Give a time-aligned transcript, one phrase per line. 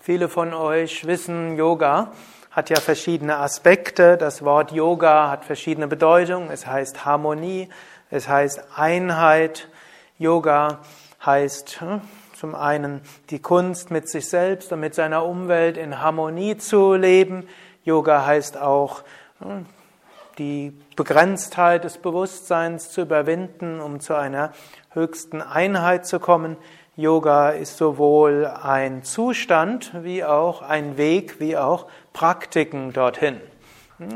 [0.00, 2.12] Viele von euch wissen, Yoga
[2.53, 4.17] hat ja verschiedene Aspekte.
[4.17, 6.50] Das Wort Yoga hat verschiedene Bedeutungen.
[6.50, 7.69] Es heißt Harmonie,
[8.11, 9.69] es heißt Einheit.
[10.19, 10.80] Yoga
[11.25, 12.03] heißt hm,
[12.34, 17.48] zum einen die Kunst, mit sich selbst und mit seiner Umwelt in Harmonie zu leben.
[17.84, 19.03] Yoga heißt auch
[19.41, 19.67] hm,
[20.39, 24.53] die Begrenztheit des Bewusstseins zu überwinden, um zu einer
[24.91, 26.56] höchsten Einheit zu kommen.
[26.97, 33.41] Yoga ist sowohl ein Zustand wie auch ein Weg, wie auch Praktiken dorthin.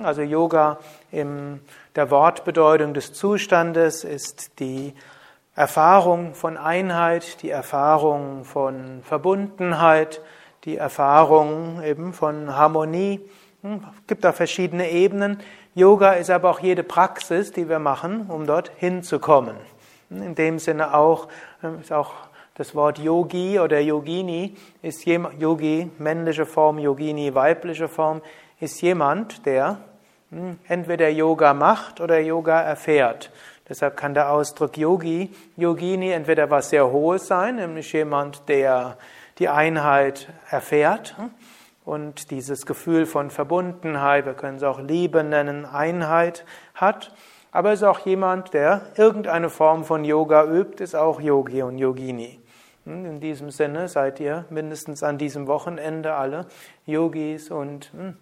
[0.02, 0.78] Also Yoga
[1.10, 1.62] in
[1.94, 4.92] der Wortbedeutung des Zustandes ist die
[5.54, 10.20] Erfahrung von Einheit, die Erfahrung von Verbundenheit,
[10.64, 13.22] die Erfahrung eben von Harmonie.
[13.62, 15.40] Es gibt da verschiedene Ebenen.
[15.74, 19.56] Yoga ist aber auch jede Praxis, die wir machen, um dort hinzukommen.
[20.10, 21.28] In dem Sinne auch,
[21.80, 22.12] ist auch
[22.56, 28.22] das Wort Yogi oder Yogini ist Yogi, männliche Form, Yogini, weibliche Form,
[28.60, 29.78] ist jemand, der
[30.30, 33.30] hm, entweder Yoga macht oder Yoga erfährt.
[33.68, 38.96] Deshalb kann der Ausdruck Yogi, Yogini entweder was sehr Hohes sein, nämlich jemand, der
[39.38, 41.30] die Einheit erfährt hm,
[41.84, 47.12] und dieses Gefühl von Verbundenheit, wir können es auch Liebe nennen, Einheit hat.
[47.52, 51.76] Aber es ist auch jemand, der irgendeine Form von Yoga übt, ist auch Yogi und
[51.76, 52.40] Yogini.
[52.86, 56.46] Hm, in diesem Sinne seid ihr mindestens an diesem Wochenende alle
[56.86, 58.16] Yogis und hm,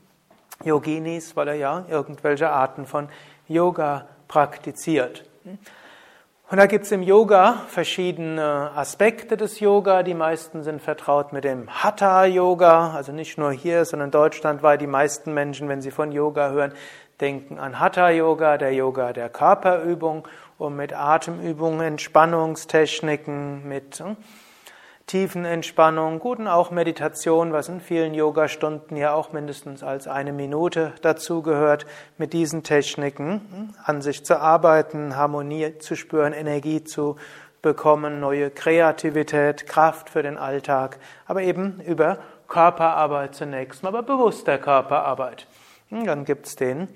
[0.65, 3.09] Yoginis, weil er ja irgendwelche Arten von
[3.47, 5.25] Yoga praktiziert.
[5.45, 5.59] Hm.
[6.51, 10.03] Und da gibt es im Yoga verschiedene Aspekte des Yoga.
[10.03, 14.81] Die meisten sind vertraut mit dem Hatha-Yoga, also nicht nur hier, sondern deutschlandweit.
[14.81, 16.73] Die meisten Menschen, wenn sie von Yoga hören,
[17.21, 24.03] denken an Hatha-Yoga, der Yoga der Körperübung und mit Atemübungen, Entspannungstechniken, mit
[25.07, 31.85] Tiefenentspannung, guten auch Meditation, was in vielen Yoga-Stunden ja auch mindestens als eine Minute dazugehört,
[32.17, 37.17] mit diesen Techniken hm, an sich zu arbeiten, Harmonie zu spüren, Energie zu
[37.61, 44.57] bekommen, neue Kreativität, Kraft für den Alltag, aber eben über Körperarbeit zunächst mal, aber bewusster
[44.57, 45.47] Körperarbeit.
[45.91, 46.89] Hm, dann gibt's den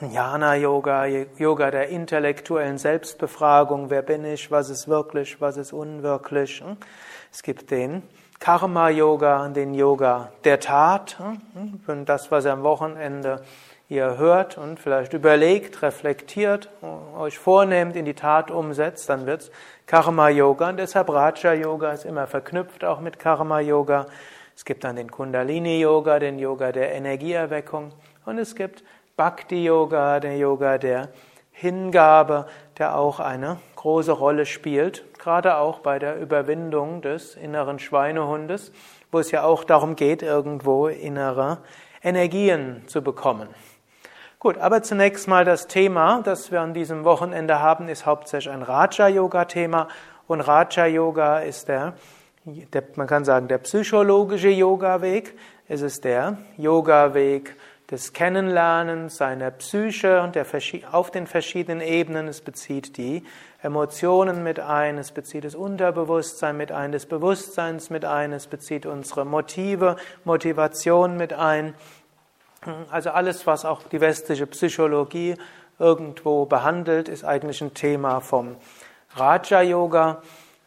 [0.00, 1.04] Jnana-Yoga,
[1.36, 6.62] Yoga der intellektuellen Selbstbefragung, wer bin ich, was ist wirklich, was ist unwirklich.
[7.30, 7.32] Hm?
[7.32, 8.02] Es gibt den
[8.38, 11.80] Karma-Yoga, den Yoga der Tat, hm?
[11.86, 13.42] und das, was ihr am Wochenende
[13.88, 16.70] ihr hört und vielleicht überlegt, reflektiert,
[17.18, 19.50] euch vornehmt, in die Tat umsetzt, dann wird's
[19.86, 20.68] Karma-Yoga.
[20.68, 24.06] Und deshalb Raja-Yoga ist immer verknüpft auch mit Karma-Yoga.
[24.54, 27.92] Es gibt dann den Kundalini-Yoga, den Yoga der Energieerweckung.
[28.26, 28.84] Und es gibt
[29.16, 31.08] Bhakti-Yoga, der Yoga der
[31.50, 32.46] Hingabe,
[32.78, 38.72] der auch eine große Rolle spielt, gerade auch bei der Überwindung des inneren Schweinehundes,
[39.12, 41.58] wo es ja auch darum geht, irgendwo innere
[42.02, 43.48] Energien zu bekommen.
[44.38, 48.62] Gut, aber zunächst mal das Thema, das wir an diesem Wochenende haben, ist hauptsächlich ein
[48.62, 49.88] Raja-Yoga-Thema.
[50.26, 51.92] Und Raja-Yoga ist der,
[52.46, 55.36] der, man kann sagen, der psychologische Yoga-Weg.
[55.68, 57.54] Es ist der Yoga-Weg
[57.90, 60.46] des Kennenlernens seiner Psyche und der,
[60.92, 62.28] auf den verschiedenen Ebenen.
[62.28, 63.24] Es bezieht die
[63.62, 68.86] Emotionen mit ein, es bezieht das Unterbewusstsein mit ein, das Bewusstseins mit ein, es bezieht
[68.86, 71.74] unsere Motive, Motivation mit ein.
[72.90, 75.34] Also alles, was auch die westliche Psychologie
[75.78, 78.56] irgendwo behandelt, ist eigentlich ein Thema vom
[79.16, 80.22] Raja Yoga.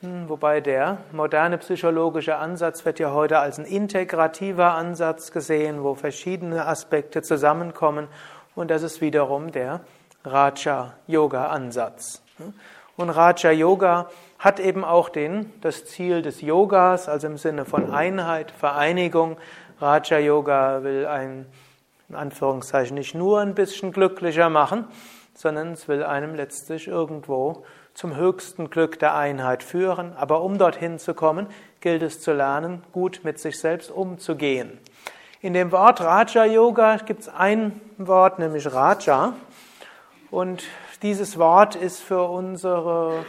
[0.06, 6.68] Wobei der moderne psychologische Ansatz wird ja heute als ein integrativer Ansatz gesehen, wo verschiedene
[6.68, 8.10] Aspekte zusammenkommen.
[8.54, 9.80] Und das ist wiederum der
[10.26, 12.22] Raja Yoga Ansatz.
[12.98, 14.10] Und Raja Yoga
[14.40, 19.38] hat eben auch den, das Ziel des Yogas, also im Sinne von Einheit, Vereinigung.
[19.80, 21.46] Raja Yoga will ein,
[22.10, 24.86] in Anführungszeichen, nicht nur ein bisschen glücklicher machen,
[25.34, 30.13] sondern es will einem letztlich irgendwo zum höchsten Glück der Einheit führen.
[30.16, 31.48] Aber um dorthin zu kommen,
[31.81, 34.80] gilt es zu lernen, gut mit sich selbst umzugehen.
[35.42, 39.34] In dem Wort Raja Yoga gibt es ein Wort, nämlich Raja.
[40.31, 40.63] Und
[41.01, 43.25] dieses Wort ist für unsere,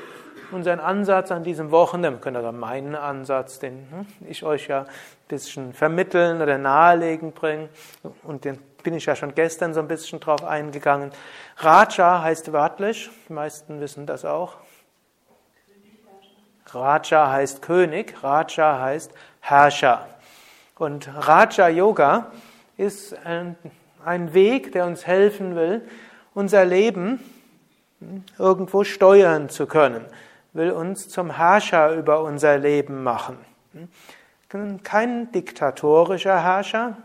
[0.53, 4.87] unseren Ansatz an diesem Wochenende, wir können also meinen Ansatz, den hm, ich euch ja
[5.35, 7.69] bisschen vermitteln oder nahelegen bringen,
[8.23, 11.11] und den bin ich ja schon gestern so ein bisschen drauf eingegangen.
[11.57, 14.57] Raja heißt wörtlich, die meisten wissen das auch.
[16.67, 20.07] Raja heißt König, Raja heißt Herrscher.
[20.77, 22.33] Und Raja Yoga
[22.77, 23.57] ist ein,
[24.05, 25.83] ein Weg, der uns helfen will,
[26.35, 27.21] unser Leben
[28.39, 30.05] irgendwo steuern zu können,
[30.53, 33.39] will uns zum Herrscher über unser Leben machen.
[34.85, 36.97] Kein diktatorischer Herrscher,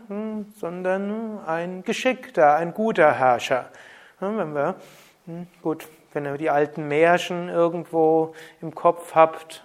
[0.60, 3.70] sondern ein geschickter, ein guter Herrscher.
[4.20, 4.76] Wenn wir,
[5.60, 9.64] gut, wenn ihr die alten Märchen irgendwo im Kopf habt,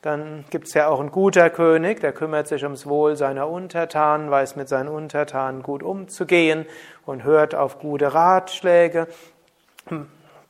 [0.00, 4.28] dann gibt es ja auch einen guter König, der kümmert sich ums Wohl seiner Untertanen,
[4.28, 6.66] weiß mit seinen Untertanen gut umzugehen
[7.06, 9.06] und hört auf gute Ratschläge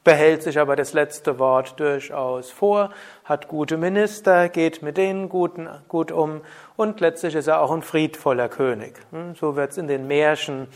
[0.05, 2.91] behält sich aber das letzte Wort durchaus vor,
[3.25, 5.53] hat gute Minister, geht mit denen gut,
[5.89, 6.41] gut um
[6.77, 8.95] und letztlich ist er auch ein friedvoller König.
[9.11, 10.67] Hm, so wird es in den Märchen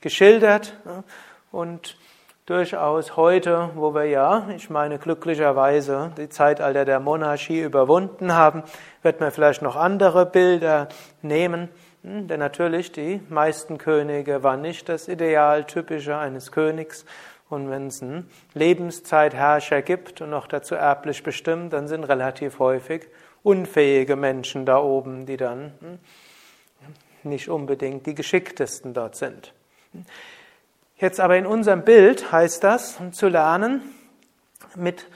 [0.00, 0.74] geschildert
[1.50, 1.96] und
[2.46, 8.62] durchaus heute, wo wir ja, ich meine glücklicherweise, die Zeitalter der Monarchie überwunden haben,
[9.02, 10.88] wird man vielleicht noch andere Bilder
[11.22, 11.68] nehmen.
[12.04, 17.04] Hm, denn natürlich, die meisten Könige waren nicht das Idealtypische eines Königs,
[17.48, 23.06] und wenn es einen Lebenszeitherrscher gibt und noch dazu erblich bestimmt, dann sind relativ häufig
[23.42, 25.98] unfähige Menschen da oben, die dann hm,
[27.22, 29.52] nicht unbedingt die geschicktesten dort sind.
[30.96, 33.82] Jetzt aber in unserem Bild heißt das, zu lernen,
[34.74, 35.06] mit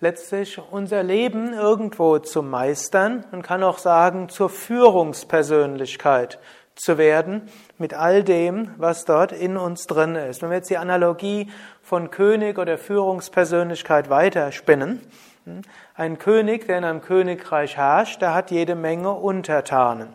[0.00, 6.38] letztlich unser Leben irgendwo zu meistern und kann auch sagen, zur Führungspersönlichkeit
[6.76, 10.42] zu werden mit all dem, was dort in uns drin ist.
[10.42, 11.50] Wenn wir jetzt die Analogie
[11.82, 15.00] von König oder Führungspersönlichkeit weiterspinnen,
[15.44, 15.62] hm,
[15.94, 20.10] ein König, der in einem Königreich herrscht, der hat jede Menge Untertanen.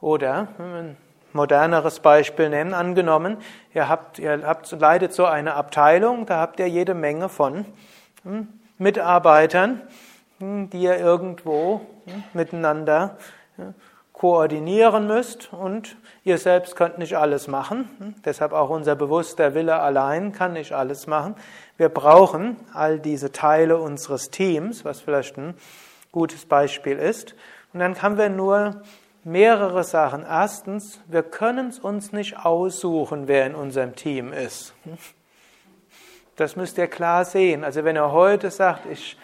[0.00, 0.96] Oder, wenn wir ein
[1.32, 3.38] moderneres Beispiel nehmen, angenommen,
[3.72, 7.64] ihr habt, ihr habt, leidet so eine Abteilung, da habt ihr jede Menge von
[8.24, 8.48] hm,
[8.78, 9.82] Mitarbeitern,
[10.38, 11.80] hm, die ihr irgendwo
[12.32, 13.16] miteinander
[14.14, 18.14] koordinieren müsst und ihr selbst könnt nicht alles machen.
[18.24, 21.34] Deshalb auch unser bewusster Wille allein kann nicht alles machen.
[21.76, 25.54] Wir brauchen all diese Teile unseres Teams, was vielleicht ein
[26.12, 27.34] gutes Beispiel ist.
[27.72, 28.82] Und dann haben wir nur
[29.24, 30.22] mehrere Sachen.
[30.22, 34.74] Erstens, wir können es uns nicht aussuchen, wer in unserem Team ist.
[36.36, 37.64] Das müsst ihr klar sehen.
[37.64, 39.18] Also wenn ihr heute sagt, ich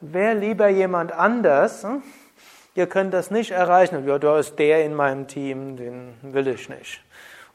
[0.00, 1.86] wäre lieber jemand anders,
[2.74, 4.06] Ihr könnt das nicht erreichen.
[4.06, 7.02] Ja, da ist der in meinem Team, den will ich nicht.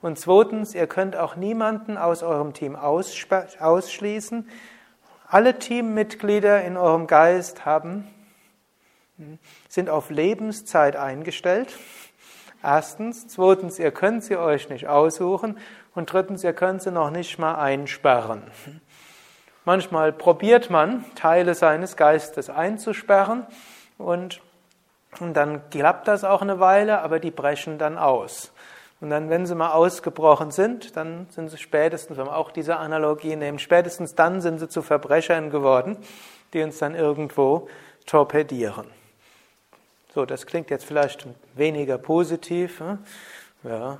[0.02, 4.50] Und zweitens, ihr könnt auch niemanden aus eurem Team ausschließen.
[5.28, 8.08] Alle Teammitglieder in eurem Geist haben,
[9.68, 11.76] sind auf Lebenszeit eingestellt.
[12.64, 13.28] Erstens.
[13.28, 15.58] Zweitens, ihr könnt sie euch nicht aussuchen.
[15.94, 18.44] Und drittens, ihr könnt sie noch nicht mal einsperren.
[19.66, 23.46] Manchmal probiert man, Teile seines Geistes einzusperren
[23.98, 24.42] und
[25.20, 28.52] und dann klappt das auch eine Weile, aber die brechen dann aus.
[29.02, 32.78] Und dann, wenn sie mal ausgebrochen sind, dann sind sie spätestens, wenn wir auch diese
[32.78, 35.98] Analogie nehmen, spätestens dann sind sie zu Verbrechern geworden,
[36.54, 37.70] die uns dann irgendwo
[38.06, 38.88] torpedieren.
[40.14, 41.26] So, das klingt jetzt vielleicht
[41.56, 42.80] weniger positiv.
[42.80, 42.98] Hm?
[43.64, 44.00] Ja,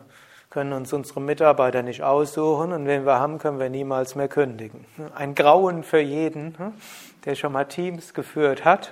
[0.50, 4.86] können uns unsere Mitarbeiter nicht aussuchen und wen wir haben, können wir niemals mehr kündigen.
[5.16, 6.74] Ein Grauen für jeden, hm?
[7.26, 8.92] der schon mal Teams geführt hat.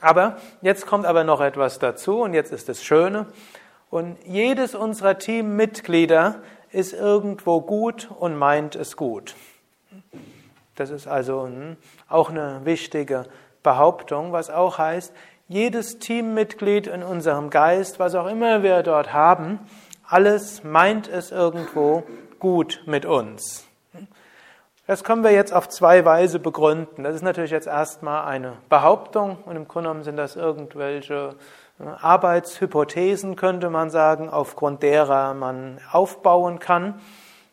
[0.00, 3.26] Aber jetzt kommt aber noch etwas dazu und jetzt ist das Schöne.
[3.90, 9.34] Und jedes unserer Teammitglieder ist irgendwo gut und meint es gut.
[10.74, 11.48] Das ist also
[12.08, 13.24] auch eine wichtige
[13.62, 15.14] Behauptung, was auch heißt,
[15.48, 19.60] jedes Teammitglied in unserem Geist, was auch immer wir dort haben,
[20.08, 22.04] Alles meint es irgendwo
[22.38, 23.66] gut mit uns.
[24.86, 27.02] Das können wir jetzt auf zwei Weise begründen.
[27.02, 31.34] Das ist natürlich jetzt erstmal eine Behauptung und im Grunde genommen sind das irgendwelche
[31.80, 37.00] äh, Arbeitshypothesen, könnte man sagen, aufgrund derer man aufbauen kann.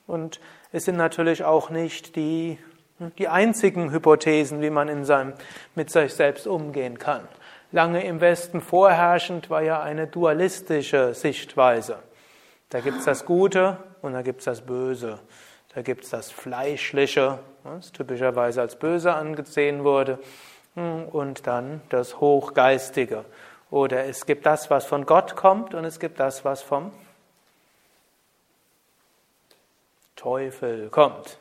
[0.06, 0.40] Und
[0.72, 2.60] es sind natürlich auch nicht die,
[3.18, 5.34] die einzigen Hypothesen, wie man in seinem,
[5.74, 7.28] mit sich selbst umgehen kann.
[7.72, 11.98] Lange im Westen vorherrschend war ja eine dualistische Sichtweise.
[12.70, 15.18] Da gibt es das Gute und da gibt es das Böse.
[15.76, 20.20] Da gibt es das Fleischliche, was typischerweise als böse angesehen wurde,
[20.76, 23.26] hm, und dann das Hochgeistige.
[23.72, 26.92] Oder es gibt das, was von Gott kommt, und es gibt das, was vom
[30.16, 31.40] Teufel kommt.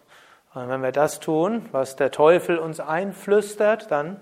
[0.54, 4.18] Und wenn wir das tun, was der Teufel uns einflüstert, dann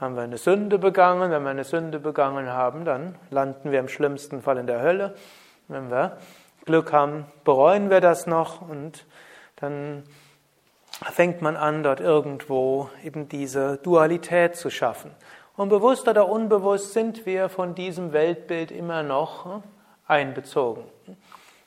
[0.00, 1.30] haben wir eine Sünde begangen.
[1.30, 5.14] Wenn wir eine Sünde begangen haben, dann landen wir im schlimmsten Fall in der Hölle.
[5.68, 6.18] Wenn wir
[6.64, 9.04] Glück haben, bereuen wir das noch und
[9.60, 10.02] dann
[11.12, 15.10] fängt man an, dort irgendwo eben diese Dualität zu schaffen.
[15.56, 19.62] Und bewusst oder unbewusst sind wir von diesem Weltbild immer noch hm,
[20.06, 20.84] einbezogen.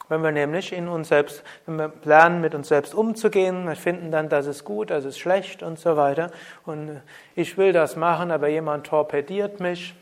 [0.07, 4.11] Wenn wir nämlich in uns selbst, wenn wir lernen, mit uns selbst umzugehen, wir finden
[4.11, 6.31] dann, das ist gut, das ist schlecht und so weiter.
[6.65, 7.01] Und
[7.35, 9.95] ich will das machen, aber jemand torpediert mich.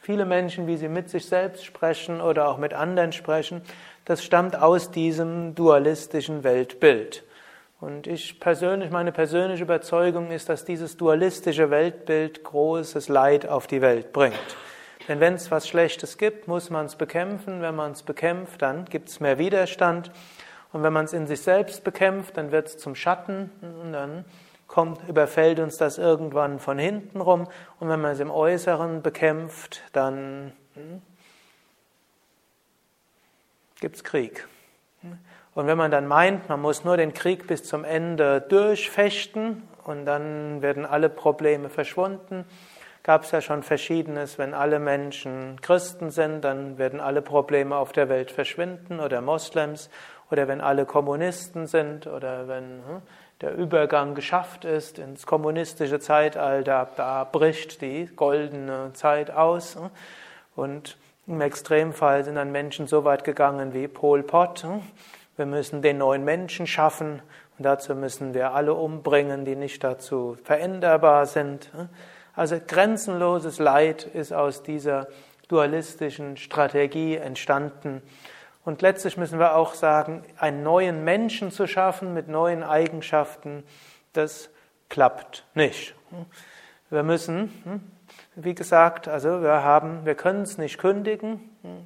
[0.00, 3.62] Viele Menschen, wie sie mit sich selbst sprechen oder auch mit anderen sprechen,
[4.04, 7.24] das stammt aus diesem dualistischen Weltbild.
[7.80, 13.82] Und ich persönlich, meine persönliche Überzeugung ist, dass dieses dualistische Weltbild großes Leid auf die
[13.82, 14.56] Welt bringt.
[15.08, 17.60] Denn wenn es was Schlechtes gibt, muss man es bekämpfen.
[17.60, 20.10] Wenn man es bekämpft, dann gibt es mehr Widerstand.
[20.72, 24.24] Und wenn man es in sich selbst bekämpft, dann wird es zum Schatten und dann
[24.66, 27.46] kommt, überfällt uns das irgendwann von hinten rum.
[27.80, 31.02] Und wenn man es im Äußeren bekämpft, dann hm,
[33.84, 34.48] gibt es Krieg.
[35.54, 40.06] Und wenn man dann meint, man muss nur den Krieg bis zum Ende durchfechten und
[40.06, 42.46] dann werden alle Probleme verschwunden,
[43.02, 47.92] gab es ja schon verschiedenes, wenn alle Menschen Christen sind, dann werden alle Probleme auf
[47.92, 49.90] der Welt verschwinden oder Moslems
[50.30, 53.02] oder wenn alle Kommunisten sind oder wenn hm,
[53.42, 59.90] der Übergang geschafft ist ins kommunistische Zeitalter, da bricht die goldene Zeit aus hm.
[60.56, 64.62] und im Extremfall sind dann Menschen so weit gegangen wie Pol Pot.
[64.62, 64.82] Hm?
[65.36, 67.22] Wir müssen den neuen Menschen schaffen
[67.56, 71.70] und dazu müssen wir alle umbringen, die nicht dazu veränderbar sind.
[71.72, 71.88] Hm?
[72.34, 75.08] Also grenzenloses Leid ist aus dieser
[75.48, 78.02] dualistischen Strategie entstanden.
[78.64, 83.62] Und letztlich müssen wir auch sagen, einen neuen Menschen zu schaffen mit neuen Eigenschaften,
[84.12, 84.50] das
[84.88, 85.94] klappt nicht.
[86.10, 86.26] Hm?
[86.90, 87.90] Wir müssen
[88.36, 91.40] wie gesagt, also wir haben, wir können es nicht kündigen,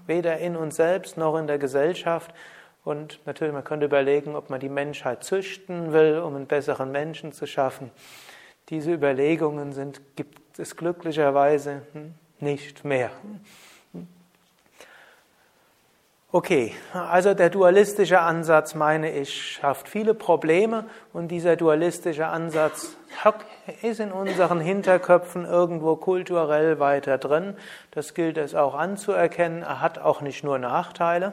[0.06, 2.32] weder in uns selbst noch in der Gesellschaft.
[2.84, 7.32] Und natürlich, man könnte überlegen, ob man die Menschheit züchten will, um einen besseren Menschen
[7.32, 7.90] zu schaffen.
[8.70, 11.82] Diese Überlegungen sind, gibt es glücklicherweise
[12.40, 13.10] nicht mehr.
[16.30, 22.98] Okay, also der dualistische Ansatz, meine ich, schafft viele Probleme und dieser dualistische Ansatz
[23.80, 27.56] ist in unseren Hinterköpfen irgendwo kulturell weiter drin.
[27.92, 29.62] Das gilt es auch anzuerkennen.
[29.62, 31.32] Er hat auch nicht nur Nachteile.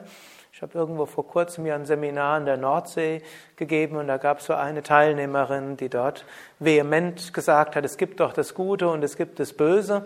[0.53, 3.21] Ich habe irgendwo vor kurzem ja ein Seminar in der Nordsee
[3.57, 6.23] gegeben und da gab es so eine Teilnehmerin, die dort
[6.59, 10.05] vehement gesagt hat, es gibt doch das Gute und es gibt das Böse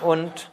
[0.00, 0.50] und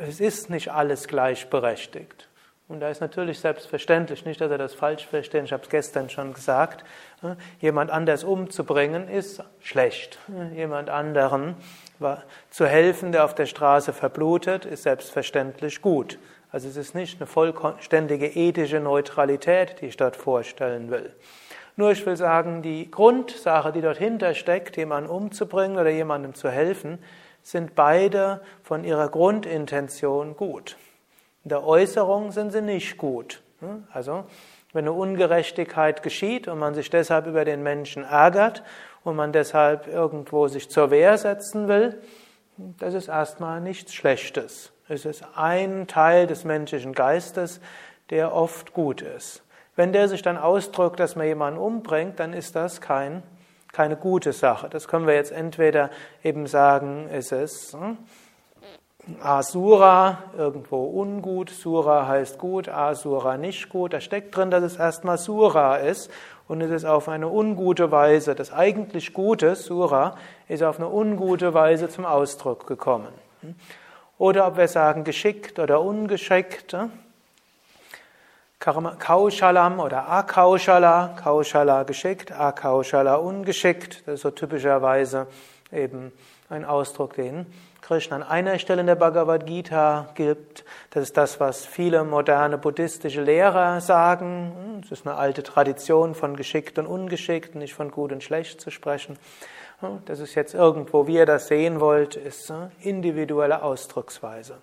[0.00, 2.26] es ist nicht alles gleichberechtigt.
[2.68, 6.08] Und da ist natürlich selbstverständlich, nicht, dass er das falsch versteht, ich habe es gestern
[6.08, 6.84] schon gesagt,
[7.20, 10.18] ne, jemand anders umzubringen ist schlecht.
[10.54, 11.56] Jemand anderen
[12.50, 16.18] zu helfen, der auf der Straße verblutet, ist selbstverständlich gut.
[16.50, 21.14] Also es ist nicht eine vollständige ethische Neutralität, die ich dort vorstellen will.
[21.76, 23.98] Nur ich will sagen, die Grundsache, die dort
[24.36, 26.98] steckt, jemanden umzubringen oder jemandem zu helfen,
[27.42, 30.76] sind beide von ihrer Grundintention gut.
[31.44, 33.42] In der Äußerung sind sie nicht gut.
[33.60, 33.84] Hm?
[33.92, 34.24] Also,
[34.72, 38.62] wenn eine Ungerechtigkeit geschieht und man sich deshalb über den Menschen ärgert
[39.04, 42.00] und man deshalb irgendwo sich zur Wehr setzen will,
[42.56, 44.72] das ist erstmal nichts Schlechtes.
[44.88, 47.60] Es ist ein Teil des menschlichen Geistes,
[48.10, 49.42] der oft gut ist.
[49.74, 53.22] Wenn der sich dann ausdrückt, dass man jemanden umbringt, dann ist das kein,
[53.72, 54.68] keine gute Sache.
[54.68, 55.90] Das können wir jetzt entweder
[56.22, 57.96] eben sagen, es ist hm,
[59.20, 63.92] Asura, irgendwo ungut, Sura heißt gut, Asura nicht gut.
[63.92, 66.08] Da steckt drin, dass es erstmal Sura ist
[66.46, 70.16] und es ist auf eine ungute Weise, das eigentlich Gute, Sura,
[70.48, 73.12] ist auf eine ungute Weise zum Ausdruck gekommen.
[74.18, 76.76] Oder ob wir sagen geschickt oder ungeschickt.
[78.60, 84.06] Kaushalam oder Akaushala, Kaushala geschickt, Akaushala ungeschickt.
[84.06, 85.26] Das ist so typischerweise
[85.72, 86.12] eben
[86.48, 87.46] ein Ausdruck, den
[87.82, 90.64] Krishna an einer Stelle in der Bhagavad Gita gibt.
[90.90, 94.80] Das ist das, was viele moderne buddhistische Lehrer sagen.
[94.84, 98.70] Es ist eine alte Tradition, von geschickt und ungeschickt, nicht von gut und schlecht zu
[98.70, 99.18] sprechen.
[100.06, 104.58] Das ist jetzt irgendwo, wie ihr das sehen wollt, ist individuelle Ausdrucksweise.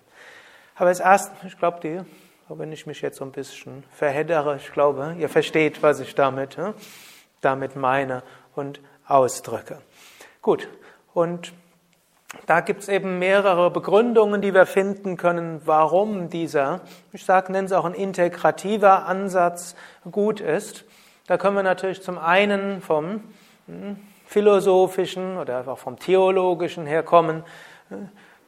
[0.76, 2.00] Aber es erst, ich glaube, die,
[2.48, 6.56] wenn ich mich jetzt so ein bisschen verheddere, ich glaube, ihr versteht, was ich damit,
[7.42, 8.22] damit meine
[8.56, 9.82] und ausdrücke.
[10.40, 10.68] Gut,
[11.12, 11.52] und
[12.46, 16.80] da gibt es eben mehrere Begründungen, die wir finden können, warum dieser,
[17.12, 19.74] ich sage, nenne es auch ein integrativer Ansatz
[20.10, 20.84] gut ist.
[21.26, 23.22] Da können wir natürlich zum einen vom
[23.66, 23.96] hm,
[24.26, 27.42] philosophischen oder auch vom theologischen herkommen.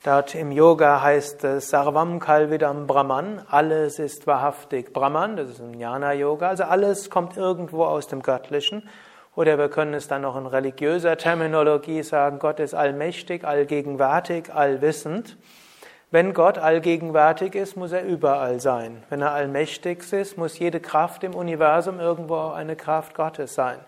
[0.04, 5.74] Dort im Yoga heißt es Sarvam Kalvidam Brahman, alles ist wahrhaftig Brahman, das ist ein
[5.74, 8.88] Jnana-Yoga, also alles kommt irgendwo aus dem Göttlichen.
[9.34, 15.38] Oder wir können es dann noch in religiöser Terminologie sagen, Gott ist allmächtig, allgegenwärtig, allwissend.
[16.10, 19.02] Wenn Gott allgegenwärtig ist, muss er überall sein.
[19.08, 23.78] Wenn er allmächtig ist, muss jede Kraft im Universum irgendwo auch eine Kraft Gottes sein.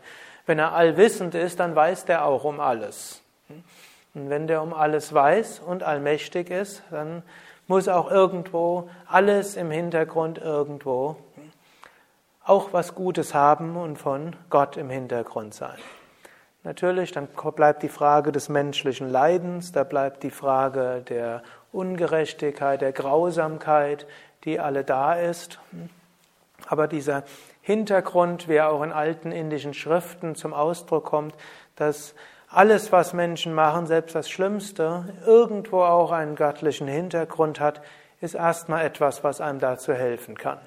[0.47, 3.21] Wenn er allwissend ist, dann weiß der auch um alles.
[4.15, 7.23] Und wenn der um alles weiß und allmächtig ist, dann
[7.67, 11.17] muss auch irgendwo alles im Hintergrund irgendwo
[12.45, 15.79] auch was Gutes haben und von Gott im Hintergrund sein.
[16.63, 22.93] Natürlich, dann bleibt die Frage des menschlichen Leidens, da bleibt die Frage der Ungerechtigkeit, der
[22.93, 24.07] Grausamkeit,
[24.45, 25.59] die alle da ist.
[26.67, 27.25] Aber dieser
[27.61, 31.35] Hintergrund, wie er auch in alten indischen Schriften zum Ausdruck kommt,
[31.77, 32.15] dass
[32.49, 37.83] alles, was Menschen machen, selbst das Schlimmste, irgendwo auch einen göttlichen Hintergrund hat,
[38.21, 40.59] ist erstmal etwas, was einem dazu helfen kann.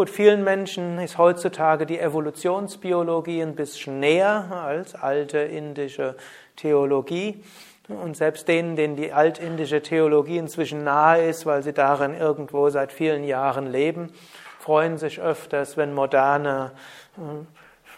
[0.00, 6.16] Gut, vielen Menschen ist heutzutage die Evolutionsbiologie ein bisschen näher als alte indische
[6.56, 7.44] Theologie.
[7.86, 12.92] Und selbst denen, denen die altindische Theologie inzwischen nahe ist, weil sie darin irgendwo seit
[12.92, 14.10] vielen Jahren leben,
[14.58, 16.72] freuen sich öfters, wenn moderne
[17.18, 17.20] äh,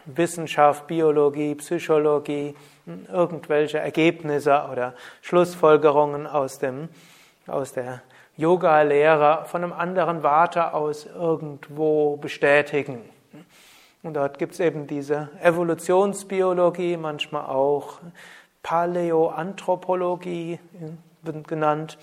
[0.07, 2.57] Wissenschaft, Biologie, Psychologie
[3.13, 6.89] irgendwelche Ergebnisse oder Schlussfolgerungen aus, dem,
[7.47, 8.03] aus der
[8.43, 12.99] Yoga-Lehrer von einem anderen Warte aus irgendwo bestätigen.
[14.03, 18.01] Und dort gibt es eben diese Evolutionsbiologie, manchmal auch
[18.65, 20.59] Paläoanthropologie
[21.47, 21.99] genannt,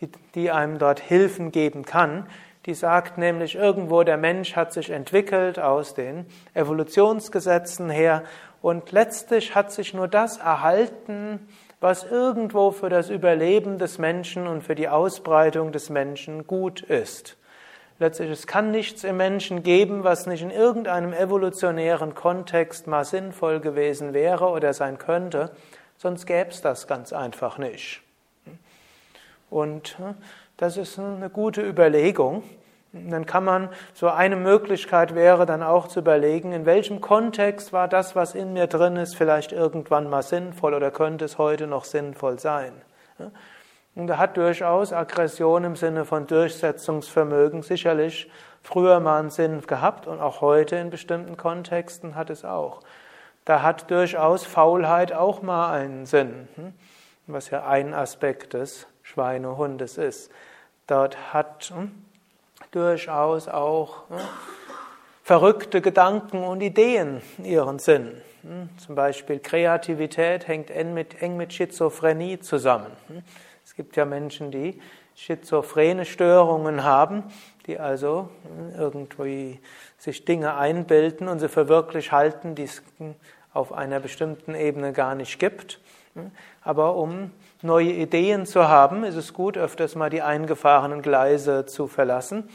[0.00, 2.26] die, die einem dort Hilfen geben kann.
[2.66, 8.22] Die sagt nämlich irgendwo, der Mensch hat sich entwickelt aus den Evolutionsgesetzen her
[8.62, 11.48] und letztlich hat sich nur das erhalten,
[11.80, 17.36] was irgendwo für das Überleben des Menschen und für die Ausbreitung des Menschen gut ist.
[17.98, 23.60] Letztlich, es kann nichts im Menschen geben, was nicht in irgendeinem evolutionären Kontext mal sinnvoll
[23.60, 25.50] gewesen wäre oder sein könnte,
[25.98, 28.02] sonst gäbe es das ganz einfach nicht.
[29.50, 30.14] Und hm,
[30.56, 32.42] das ist eine gute Überlegung.
[32.92, 37.86] Dann kann man, so eine Möglichkeit wäre dann auch zu überlegen, in welchem Kontext war
[37.86, 41.84] das, was in mir drin ist, vielleicht irgendwann mal sinnvoll oder könnte es heute noch
[41.84, 42.72] sinnvoll sein.
[43.94, 48.30] Und da hat durchaus Aggression im Sinne von Durchsetzungsvermögen sicherlich
[48.62, 52.80] früher mal einen Sinn gehabt und auch heute in bestimmten Kontexten hat es auch.
[53.44, 56.72] Da hat durchaus Faulheit auch mal einen Sinn, hm?
[57.26, 60.30] was ja ein Aspekt des Schweinehundes ist.
[60.86, 61.90] Dort hat hm,
[62.70, 64.18] durchaus auch ne,
[65.22, 68.20] verrückte Gedanken und Ideen ihren Sinn.
[68.42, 72.90] Hm, zum Beispiel Kreativität hängt eng mit, eng mit Schizophrenie zusammen.
[73.08, 73.22] Hm,
[73.64, 74.80] es gibt ja Menschen, die
[75.14, 77.24] schizophrene Störungen haben,
[77.66, 79.60] die also hm, irgendwie
[79.98, 82.82] sich Dinge einbilden und sie für wirklich halten, die es
[83.52, 85.80] auf einer bestimmten Ebene gar nicht gibt.
[86.62, 87.30] Aber um
[87.62, 92.48] neue Ideen zu haben, ist es gut, öfters mal die eingefahrenen Gleise zu verlassen.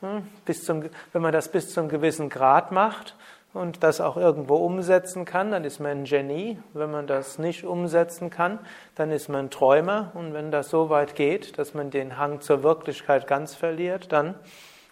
[0.00, 3.16] Hm, bis zum, wenn man das bis zu einem gewissen Grad macht
[3.52, 6.58] und das auch irgendwo umsetzen kann, dann ist man ein Genie.
[6.72, 8.58] Wenn man das nicht umsetzen kann,
[8.94, 10.12] dann ist man ein Träumer.
[10.14, 14.34] Und wenn das so weit geht, dass man den Hang zur Wirklichkeit ganz verliert, dann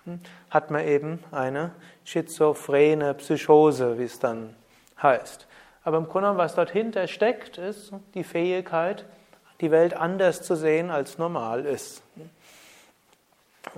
[0.05, 1.72] hm, hat man eben eine
[2.05, 4.55] schizophrene Psychose, wie es dann
[5.02, 5.46] heißt.
[5.85, 9.05] Aber im Grunde, was dort hinter steckt, ist die Fähigkeit,
[9.61, 12.03] die Welt anders zu sehen, als normal ist.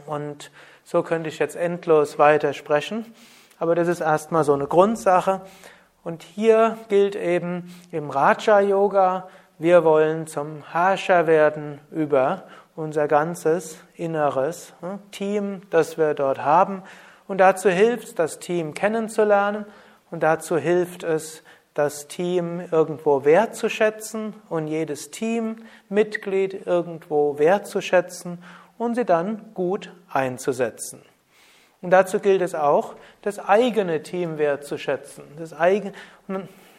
[0.06, 0.50] Und
[0.84, 3.12] so könnte ich jetzt endlos weiter sprechen,
[3.58, 5.40] aber das ist erstmal so eine Grundsache.
[6.04, 12.44] Und hier gilt eben im Raja Yoga, wir wollen zum Herrscher werden über
[12.76, 16.84] unser ganzes inneres hm, Team, das wir dort haben.
[17.26, 19.66] Und dazu hilft es, das Team kennenzulernen
[20.12, 21.42] und dazu hilft es,
[21.78, 28.42] das Team irgendwo wertzuschätzen und jedes Teammitglied irgendwo wertzuschätzen
[28.78, 31.00] und sie dann gut einzusetzen.
[31.80, 35.22] Und dazu gilt es auch, das eigene Team wertzuschätzen.
[35.38, 35.92] Das eigene,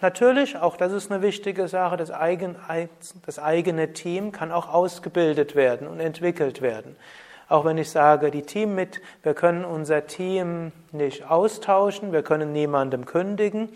[0.01, 2.57] natürlich, auch das ist eine wichtige Sache, das eigene,
[3.25, 6.97] das eigene Team kann auch ausgebildet werden und entwickelt werden.
[7.47, 12.51] Auch wenn ich sage, die Team mit, wir können unser Team nicht austauschen, wir können
[12.51, 13.69] niemandem kündigen,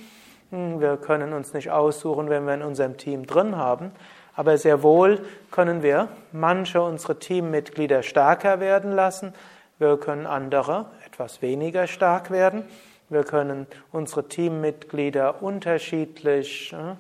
[0.54, 3.92] wir können uns nicht aussuchen, wenn wir in unserem Team drin haben,
[4.36, 9.34] aber sehr wohl können wir manche unserer Teammitglieder stärker werden lassen,
[9.80, 12.64] wir können andere etwas weniger stark werden,
[13.10, 16.96] wir können unsere Teammitglieder unterschiedlich äh,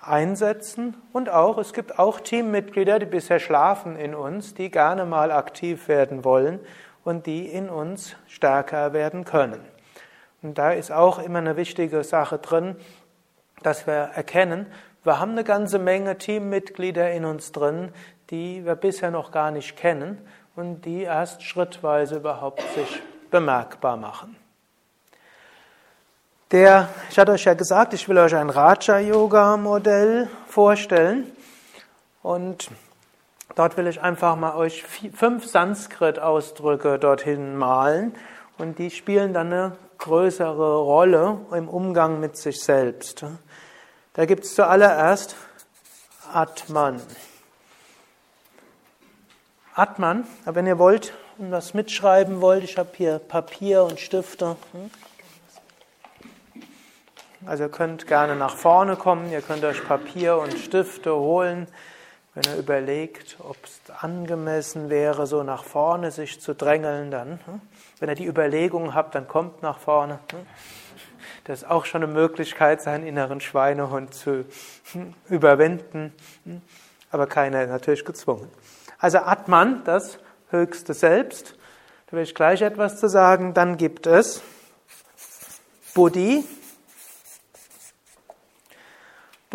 [0.00, 0.96] einsetzen.
[1.12, 5.88] Und auch, es gibt auch Teammitglieder, die bisher schlafen in uns, die gerne mal aktiv
[5.88, 6.60] werden wollen
[7.04, 9.60] und die in uns stärker werden können.
[10.46, 12.76] Und da ist auch immer eine wichtige Sache drin,
[13.64, 14.66] dass wir erkennen,
[15.02, 17.90] wir haben eine ganze Menge Teammitglieder in uns drin,
[18.30, 24.36] die wir bisher noch gar nicht kennen und die erst schrittweise überhaupt sich bemerkbar machen.
[26.52, 31.24] Der, ich hatte euch ja gesagt, ich will euch ein Raja-Yoga-Modell vorstellen.
[32.22, 32.70] Und
[33.56, 38.14] dort will ich einfach mal euch fünf Sanskrit-Ausdrücke dorthin malen.
[38.58, 43.24] Und die spielen dann eine größere Rolle im Umgang mit sich selbst.
[44.12, 45.36] Da gibt es zuallererst
[46.32, 47.00] Atman.
[49.74, 54.56] Atman, wenn ihr wollt und was mitschreiben wollt, ich habe hier Papier und Stifte.
[57.44, 61.68] Also ihr könnt gerne nach vorne kommen, ihr könnt euch Papier und Stifte holen,
[62.36, 67.40] wenn ihr überlegt, ob es angemessen wäre, so nach vorne sich zu drängeln, dann.
[67.46, 67.60] Hm?
[67.98, 70.18] Wenn ihr die Überlegung habt, dann kommt nach vorne.
[70.30, 70.46] Hm?
[71.44, 74.44] Das ist auch schon eine Möglichkeit, seinen inneren Schweinehund zu
[74.92, 76.12] hm, überwinden,
[77.10, 78.50] aber keiner ist natürlich gezwungen.
[78.98, 80.18] Also Atman, das
[80.50, 81.56] höchste Selbst,
[82.08, 83.54] da will ich gleich etwas zu sagen.
[83.54, 84.42] Dann gibt es
[85.94, 86.44] Buddhi,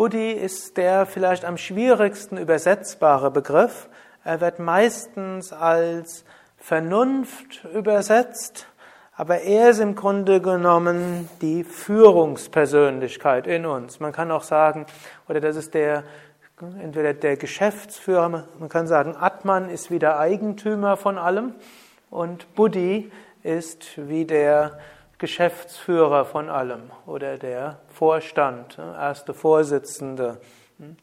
[0.02, 3.88] Buddhi ist der vielleicht am schwierigsten übersetzbare Begriff.
[4.24, 6.24] Er wird meistens als
[6.56, 8.66] Vernunft übersetzt,
[9.14, 14.00] aber er ist im Grunde genommen die Führungspersönlichkeit in uns.
[14.00, 14.86] Man kann auch sagen,
[15.28, 16.02] oder das ist der,
[16.82, 21.54] entweder der Geschäftsführer, man kann sagen, Atman ist wie der Eigentümer von allem
[22.10, 23.12] und Buddhi
[23.44, 24.80] ist wie der
[25.22, 30.40] Geschäftsführer von allem oder der Vorstand, ne, erste Vorsitzende.
[30.80, 30.96] Hm.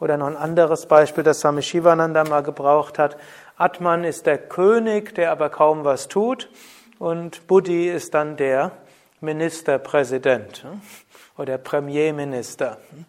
[0.00, 3.18] Oder noch ein anderes Beispiel, das Swami Shivananda mal gebraucht hat.
[3.58, 6.48] Atman ist der König, der aber kaum was tut.
[6.98, 8.72] Und Buddhi ist dann der
[9.20, 10.80] Ministerpräsident hm,
[11.36, 12.78] oder Premierminister.
[12.92, 13.04] Hm.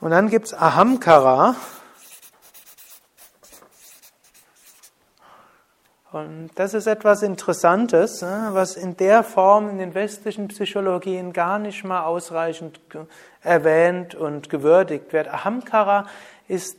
[0.00, 1.56] Und dann gibt es Ahamkara,
[6.10, 11.58] Und das ist etwas Interessantes, ne, was in der Form in den westlichen Psychologien gar
[11.58, 12.80] nicht mal ausreichend
[13.42, 15.28] erwähnt und gewürdigt wird.
[15.28, 16.06] Ahamkara
[16.48, 16.78] ist,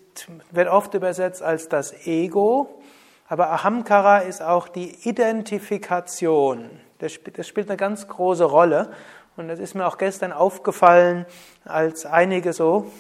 [0.50, 2.82] wird oft übersetzt als das Ego,
[3.28, 6.72] aber Ahamkara ist auch die Identifikation.
[6.98, 8.90] Das spielt, das spielt eine ganz große Rolle.
[9.38, 11.28] Und das ist mir auch gestern aufgefallen,
[11.66, 12.92] als einige so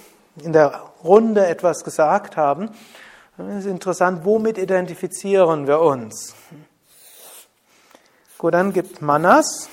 [0.43, 2.69] in der Runde etwas gesagt haben.
[3.39, 6.35] Das ist interessant, womit identifizieren wir uns?
[8.37, 9.69] Gut, dann gibt Manas.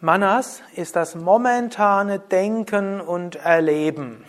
[0.00, 4.24] Manas ist das momentane Denken und Erleben.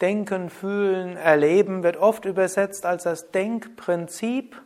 [0.00, 4.60] Denken, Fühlen, Erleben wird oft übersetzt als das Denkprinzip,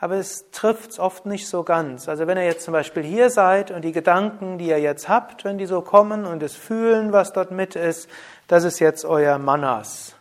[0.00, 2.08] aber es trifft es oft nicht so ganz.
[2.08, 5.44] Also wenn ihr jetzt zum Beispiel hier seid und die Gedanken, die ihr jetzt habt,
[5.44, 8.08] wenn die so kommen und das Fühlen, was dort mit ist,
[8.48, 10.15] das ist jetzt euer Manas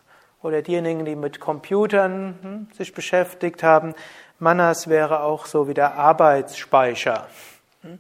[0.46, 3.96] oder diejenigen, die mit Computern hm, sich beschäftigt haben.
[4.38, 7.28] Manas wäre auch so wie der Arbeitsspeicher,
[7.82, 7.98] hm,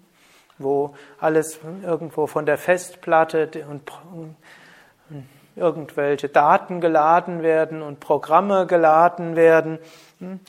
[0.59, 3.91] wo alles irgendwo von der Festplatte und
[5.09, 9.79] hm, irgendwelche Daten geladen werden und Programme geladen werden.
[10.19, 10.39] Hm.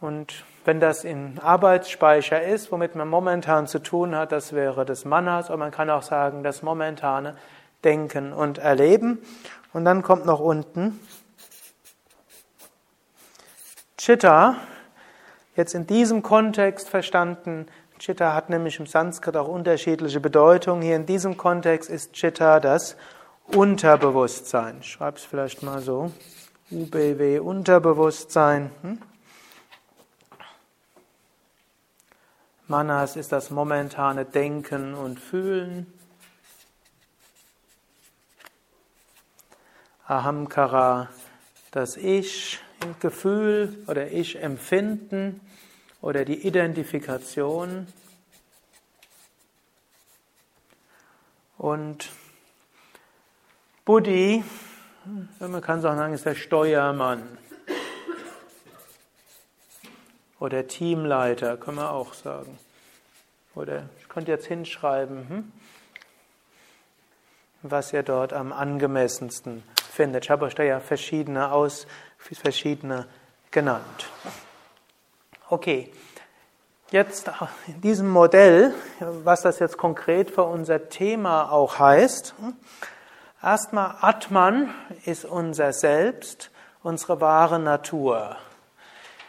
[0.00, 5.04] Und wenn das in Arbeitsspeicher ist, womit man momentan zu tun hat, das wäre das
[5.04, 7.36] Manas, oder man kann auch sagen, das momentane
[7.84, 9.18] Denken und Erleben.
[9.74, 10.98] Und dann kommt noch unten
[14.06, 14.54] Chitta,
[15.56, 17.66] jetzt in diesem Kontext verstanden,
[17.98, 20.80] Chitta hat nämlich im Sanskrit auch unterschiedliche Bedeutungen.
[20.80, 22.96] Hier in diesem Kontext ist Chitta das
[23.48, 24.76] Unterbewusstsein.
[24.80, 26.12] Ich schreibe es vielleicht mal so.
[26.70, 28.70] UBW Unterbewusstsein.
[28.82, 29.02] Hm?
[32.68, 35.92] Manas ist das momentane Denken und Fühlen.
[40.06, 41.08] Ahamkara,
[41.72, 42.60] das Ich,
[43.00, 45.40] Gefühl oder Ich empfinden
[46.00, 47.86] oder die Identifikation.
[51.58, 52.10] Und
[53.84, 54.44] Buddhi,
[55.38, 57.38] man kann sagen, ist der Steuermann.
[60.38, 62.58] Oder Teamleiter, können wir auch sagen.
[63.54, 65.52] Oder ich könnte jetzt hinschreiben, hm,
[67.62, 70.24] was ihr dort am angemessensten findet.
[70.24, 71.86] Ich habe euch da ja verschiedene aus,
[72.34, 73.06] verschiedene
[73.50, 74.10] genannt.
[75.48, 75.92] Okay,
[76.90, 77.30] jetzt
[77.68, 82.34] in diesem Modell, was das jetzt konkret für unser Thema auch heißt.
[83.42, 86.50] Erstmal, Atman ist unser Selbst,
[86.82, 88.36] unsere wahre Natur.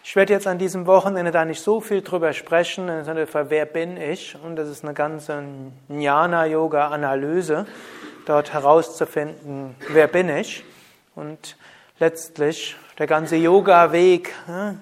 [0.03, 2.87] Ich werde jetzt an diesem Wochenende da nicht so viel drüber sprechen,
[3.27, 4.37] für wer bin ich?
[4.41, 5.43] Und das ist eine ganze
[5.89, 7.65] Jnana-Yoga-Analyse,
[8.25, 10.63] dort herauszufinden, wer bin ich?
[11.13, 11.57] Und
[11.99, 14.33] letztlich der ganze Yoga-Weg,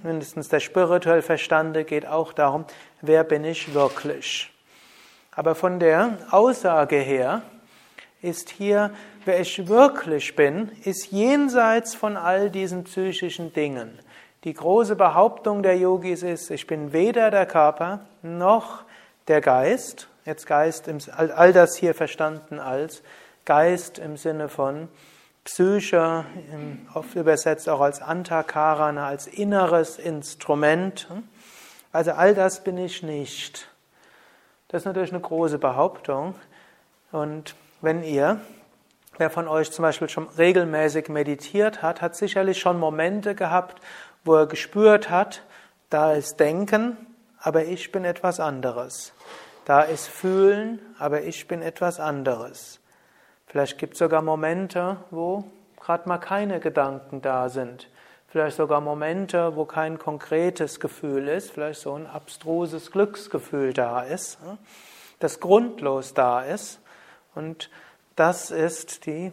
[0.04, 2.66] mindestens der spirituell Verstande, geht auch darum,
[3.02, 4.52] wer bin ich wirklich?
[5.32, 7.42] Aber von der Aussage her
[8.22, 8.92] ist hier,
[9.26, 14.00] wer ich wirklich bin, ist jenseits von all diesen psychischen Dingen.
[14.46, 18.84] Die große Behauptung der Yogis ist, ich bin weder der Körper noch
[19.28, 20.08] der Geist.
[20.24, 23.04] Jetzt Geist, all das hier verstanden als
[23.44, 24.88] Geist im Sinne von
[25.46, 26.26] Psyche,
[26.96, 31.08] oft übersetzt auch als Antakarana, als inneres Instrument.
[31.92, 33.70] Also all das bin ich nicht.
[34.68, 36.34] Das ist natürlich eine große Behauptung.
[37.12, 38.42] Und wenn ihr,
[39.20, 43.82] wer von euch zum Beispiel schon regelmäßig meditiert hat, hat sicherlich schon Momente gehabt,
[44.24, 45.44] wo er gespürt hat,
[45.92, 46.98] da ist Denken,
[47.40, 49.14] aber ich bin etwas anderes.
[49.66, 52.80] Da ist Fühlen, aber ich bin etwas anderes.
[53.56, 55.46] Vielleicht gibt es sogar Momente, wo
[55.80, 57.90] gerade mal keine Gedanken da sind.
[58.28, 64.40] Vielleicht sogar Momente, wo kein konkretes Gefühl ist, vielleicht so ein abstruses Glücksgefühl da ist,
[65.20, 66.82] das grundlos da ist.
[67.34, 67.70] Und
[68.18, 69.32] das ist die,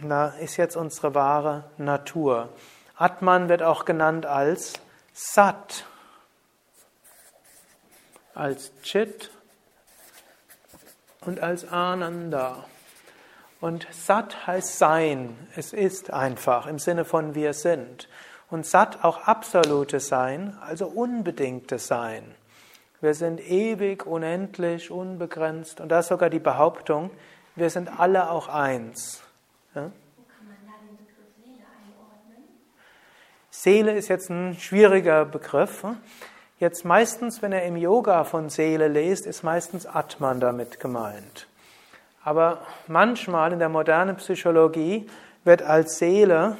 [0.00, 2.50] na, ist jetzt unsere wahre Natur.
[2.96, 4.74] Atman wird auch genannt als
[5.14, 5.86] Sat,
[8.34, 9.30] als Chit
[11.22, 12.66] und als Ananda.
[13.60, 18.08] Und Sat heißt Sein, es ist einfach im Sinne von wir sind.
[18.50, 22.34] Und Sat auch absolutes Sein, also unbedingtes Sein.
[23.00, 25.80] Wir sind ewig, unendlich, unbegrenzt.
[25.80, 27.10] Und da ist sogar die Behauptung,
[27.56, 29.22] wir sind alle auch eins.
[29.74, 29.90] Ja?
[33.50, 35.84] Seele ist jetzt ein schwieriger Begriff.
[36.60, 41.48] Jetzt meistens, wenn er im Yoga von Seele lest, ist meistens Atman damit gemeint.
[42.28, 45.08] Aber manchmal in der modernen Psychologie
[45.44, 46.58] wird als Seele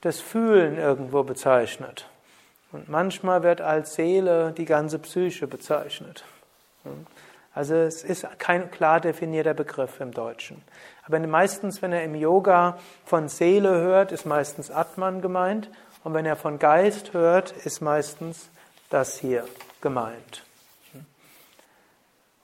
[0.00, 2.08] das Fühlen irgendwo bezeichnet.
[2.72, 6.24] Und manchmal wird als Seele die ganze Psyche bezeichnet.
[7.54, 10.62] Also es ist kein klar definierter Begriff im Deutschen.
[11.06, 15.68] Aber meistens, wenn er im Yoga von Seele hört, ist meistens Atman gemeint.
[16.04, 18.48] Und wenn er von Geist hört, ist meistens
[18.88, 19.44] das hier
[19.82, 20.42] gemeint.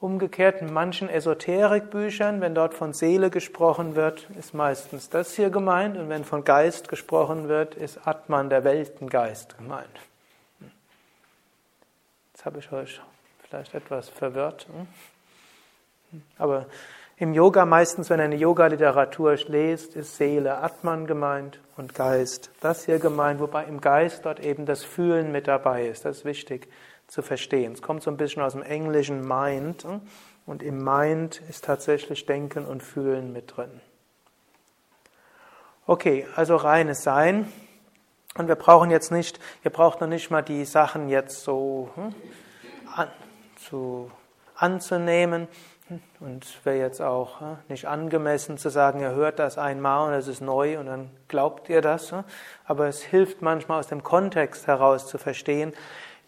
[0.03, 5.97] Umgekehrt in manchen Esoterikbüchern, wenn dort von Seele gesprochen wird, ist meistens das hier gemeint.
[5.97, 10.01] Und wenn von Geist gesprochen wird, ist Atman, der Weltengeist, gemeint.
[12.33, 13.01] Jetzt habe ich euch
[13.49, 14.67] vielleicht etwas verwirrt.
[16.37, 16.67] Aber
[17.17, 22.99] im Yoga meistens, wenn eine Yoga-Literatur lest, ist Seele Atman gemeint und Geist das hier
[22.99, 26.05] gemeint, wobei im Geist dort eben das Fühlen mit dabei ist.
[26.05, 26.67] Das ist wichtig
[27.13, 27.75] zu verstehen.
[27.75, 29.87] Es kommt so ein bisschen aus dem englischen Mind
[30.47, 33.83] und im Mind ist tatsächlich Denken und Fühlen mit drin.
[35.87, 37.53] Okay, also reines Sein.
[38.39, 42.15] Und wir brauchen jetzt nicht, ihr braucht noch nicht mal die Sachen jetzt so hm,
[42.97, 43.09] an,
[43.57, 44.11] zu,
[44.55, 45.49] anzunehmen.
[46.19, 50.29] Und es wäre jetzt auch nicht angemessen zu sagen, ihr hört das einmal und es
[50.29, 52.15] ist neu und dann glaubt ihr das.
[52.65, 55.75] Aber es hilft manchmal aus dem Kontext heraus zu verstehen.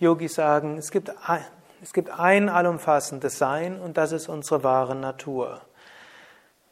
[0.01, 1.45] Yogis sagen, es gibt, ein,
[1.83, 5.61] es gibt ein allumfassendes Sein und das ist unsere wahre Natur.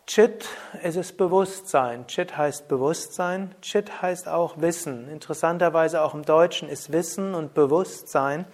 [0.06, 0.48] Chit,
[0.82, 2.06] es ist Bewusstsein.
[2.08, 3.54] Chit heißt Bewusstsein.
[3.62, 5.08] Chit heißt auch Wissen.
[5.08, 8.44] Interessanterweise auch im Deutschen ist Wissen und Bewusstsein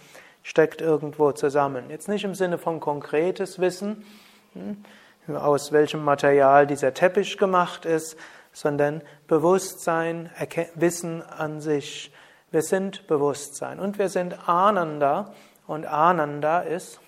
[0.42, 1.88] steckt irgendwo zusammen.
[1.88, 4.04] Jetzt nicht im Sinne von konkretes Wissen,
[4.52, 8.16] hm, aus welchem Material dieser Teppich gemacht ist,
[8.52, 10.30] sondern Bewusstsein,
[10.74, 12.12] Wissen an sich.
[12.50, 15.34] Wir sind Bewusstsein und wir sind Ananda
[15.66, 16.98] und Ananda ist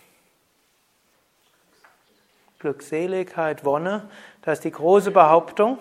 [2.59, 4.11] Glückseligkeit, Wonne.
[4.43, 5.79] Das ist die große Behauptung.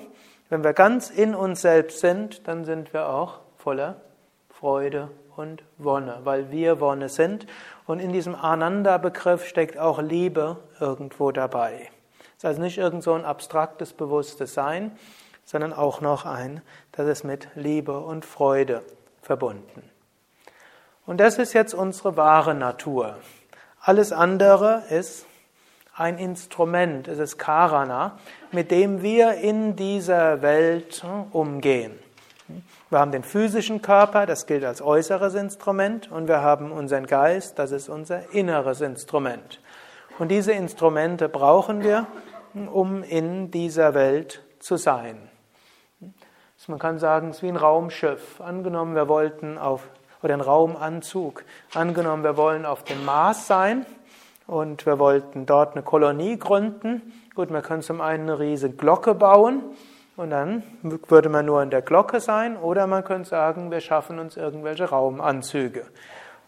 [0.48, 4.00] Wenn wir ganz in uns selbst sind, dann sind wir auch voller
[4.50, 7.46] Freude und Wonne, weil wir Wonne sind.
[7.86, 11.90] Und in diesem Ananda-Begriff steckt auch Liebe irgendwo dabei.
[12.38, 14.98] Es ist also nicht irgend so ein abstraktes, bewusstes Sein,
[15.44, 16.62] sondern auch noch ein,
[16.94, 18.84] das ist mit Liebe und Freude
[19.30, 19.84] verbunden.
[21.06, 23.20] Und das ist jetzt unsere wahre Natur.
[23.80, 25.28] Alles andere ist
[25.96, 28.18] ein Instrument, es ist Karana,
[28.52, 31.92] mit dem wir in dieser Welt umgehen.
[32.90, 37.60] Wir haben den physischen Körper, das gilt als äußeres Instrument, und wir haben unseren Geist,
[37.60, 39.62] das ist unser inneres Instrument.
[40.18, 42.08] Und diese Instrumente brauchen wir,
[42.74, 45.30] um in dieser Welt zu sein.
[46.68, 48.42] Man kann sagen, es ist wie ein Raumschiff.
[48.42, 49.88] Angenommen, wir wollten auf,
[50.22, 51.44] oder ein Raumanzug.
[51.74, 53.86] Angenommen, wir wollen auf dem Mars sein
[54.46, 57.14] und wir wollten dort eine Kolonie gründen.
[57.34, 59.64] Gut, man könnte zum einen eine riesige Glocke bauen
[60.18, 60.64] und dann
[61.08, 64.90] würde man nur in der Glocke sein oder man könnte sagen, wir schaffen uns irgendwelche
[64.90, 65.86] Raumanzüge.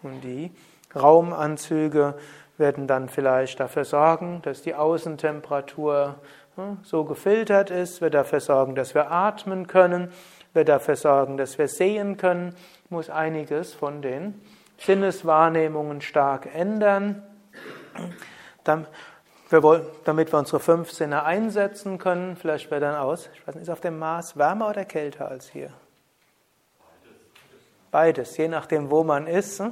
[0.02, 0.52] Und die
[0.94, 2.14] Raumanzüge
[2.58, 6.16] werden dann vielleicht dafür sorgen, dass die Außentemperatur
[6.82, 10.12] so gefiltert ist, wir dafür sorgen, dass wir atmen können,
[10.52, 12.54] wir dafür sorgen, dass wir sehen können,
[12.90, 14.40] muss einiges von den
[14.78, 17.22] Sinneswahrnehmungen stark ändern
[18.64, 22.36] damit wir unsere fünf Sinne einsetzen können.
[22.36, 25.50] Vielleicht wäre dann aus, ich weiß nicht, ist auf dem Mars wärmer oder kälter als
[25.50, 25.70] hier?
[27.90, 29.62] Beides, je nachdem, wo man ist.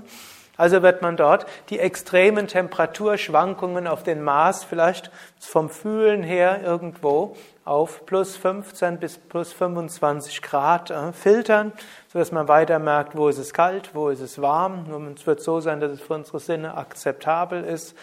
[0.61, 7.35] Also wird man dort die extremen Temperaturschwankungen auf den Mars vielleicht vom Fühlen her irgendwo
[7.65, 11.73] auf plus 15 bis plus 25 Grad äh, filtern,
[12.13, 14.93] sodass man weiter merkt, wo ist es kalt, wo ist es warm.
[14.93, 17.97] Und es wird so sein, dass es für unsere Sinne akzeptabel ist.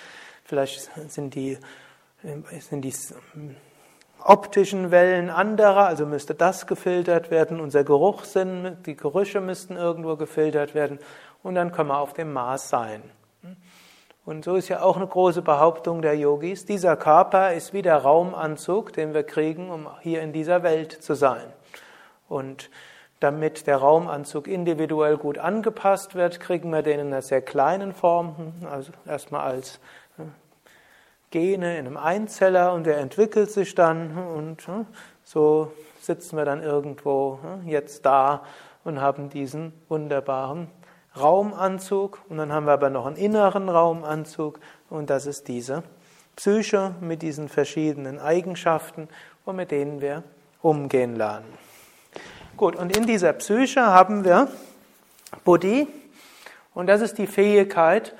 [0.43, 1.59] Vielleicht sind die,
[2.59, 2.93] sind die
[4.23, 7.59] optischen Wellen anderer, also müsste das gefiltert werden.
[7.59, 10.99] Unser Geruchssinn, die Gerüche müssten irgendwo gefiltert werden.
[11.43, 13.03] Und dann können wir auf dem Mars sein.
[14.25, 16.65] Und so ist ja auch eine große Behauptung der Yogis.
[16.65, 21.13] Dieser Körper ist wie der Raumanzug, den wir kriegen, um hier in dieser Welt zu
[21.13, 21.45] sein.
[22.27, 22.69] Und
[23.19, 28.53] damit der Raumanzug individuell gut angepasst wird, kriegen wir den in einer sehr kleinen Form,
[28.69, 29.79] also erstmal als
[31.31, 34.67] Gene in einem Einzeller und der entwickelt sich dann und
[35.23, 38.43] so sitzen wir dann irgendwo jetzt da
[38.85, 40.69] und haben diesen wunderbaren
[41.19, 45.83] Raumanzug und dann haben wir aber noch einen inneren Raumanzug und das ist diese
[46.35, 49.09] Psyche mit diesen verschiedenen Eigenschaften
[49.45, 50.23] und mit denen wir
[50.61, 51.47] umgehen lernen.
[52.55, 54.47] Gut, und in dieser Psyche haben wir
[55.43, 55.87] Buddhi
[56.73, 58.15] und das ist die Fähigkeit,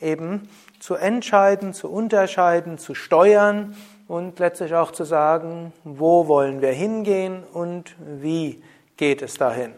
[0.00, 0.48] eben
[0.80, 3.76] zu entscheiden, zu unterscheiden, zu steuern
[4.06, 8.62] und letztlich auch zu sagen, wo wollen wir hingehen und wie
[8.96, 9.72] geht es dahin.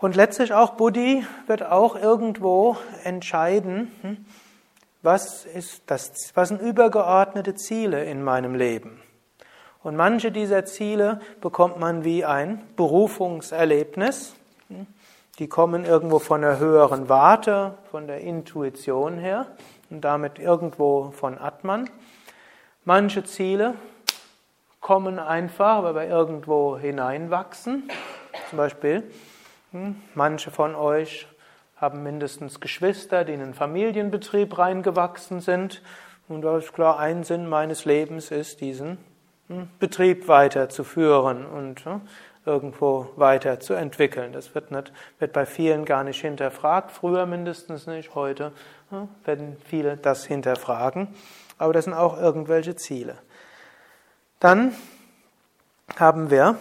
[0.00, 4.24] Und letztlich auch Buddhi wird auch irgendwo entscheiden, hm,
[5.02, 9.02] was, ist das, was sind übergeordnete Ziele in meinem Leben.
[9.82, 14.34] Und manche dieser Ziele bekommt man wie ein Berufungserlebnis.
[14.68, 14.86] Hm.
[15.38, 19.46] Die kommen irgendwo von der höheren Warte, von der Intuition her
[19.90, 21.90] und damit irgendwo von Atman.
[22.86, 23.74] Manche Ziele
[24.80, 27.90] kommen einfach, weil wir irgendwo hineinwachsen.
[28.48, 29.10] Zum Beispiel,
[30.14, 31.26] manche von euch
[31.76, 35.82] haben mindestens Geschwister, die in einen Familienbetrieb reingewachsen sind.
[36.28, 38.98] Und da ist klar, ein Sinn meines Lebens ist, diesen
[39.48, 42.02] hm, Betrieb weiterzuführen und hm,
[42.44, 44.32] irgendwo weiterzuentwickeln.
[44.32, 48.52] Das wird, nicht, wird bei vielen gar nicht hinterfragt, früher mindestens nicht, heute
[49.24, 51.08] werden viele das hinterfragen,
[51.58, 53.18] aber das sind auch irgendwelche Ziele.
[54.40, 54.74] Dann
[55.96, 56.56] haben wir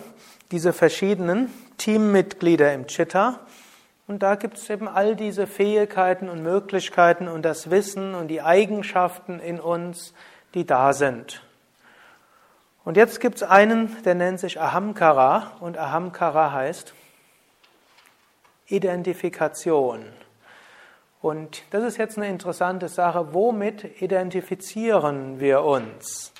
[0.51, 3.39] diese verschiedenen Teammitglieder im Chitta
[4.09, 8.41] und da gibt es eben all diese Fähigkeiten und Möglichkeiten und das Wissen und die
[8.41, 10.15] Eigenschaften in uns,
[10.55, 11.43] die da sind.
[12.83, 16.95] Und jetzt gibt es einen, der nennt sich Ahamkara und Ahamkara heißt
[18.65, 20.05] Identifikation.
[21.21, 23.31] Und das ist jetzt eine interessante Sache.
[23.35, 26.33] Womit identifizieren wir uns?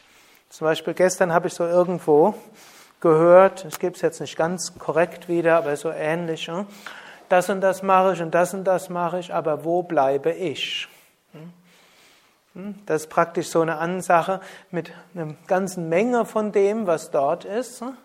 [0.50, 2.34] Zum Beispiel gestern habe ich so irgendwo
[3.02, 6.50] gehört, es gibt es jetzt nicht ganz korrekt wieder, aber so ähnlich.
[7.30, 10.88] Das und das mache ich und das und das mache ich, aber wo bleibe ich?
[11.34, 11.54] Hm?
[12.56, 12.76] Hm?
[12.86, 14.42] Das ist praktisch so eine Ansache
[14.72, 17.82] mit einer ganzen Menge von dem, was dort ist.
[17.82, 17.98] Hm?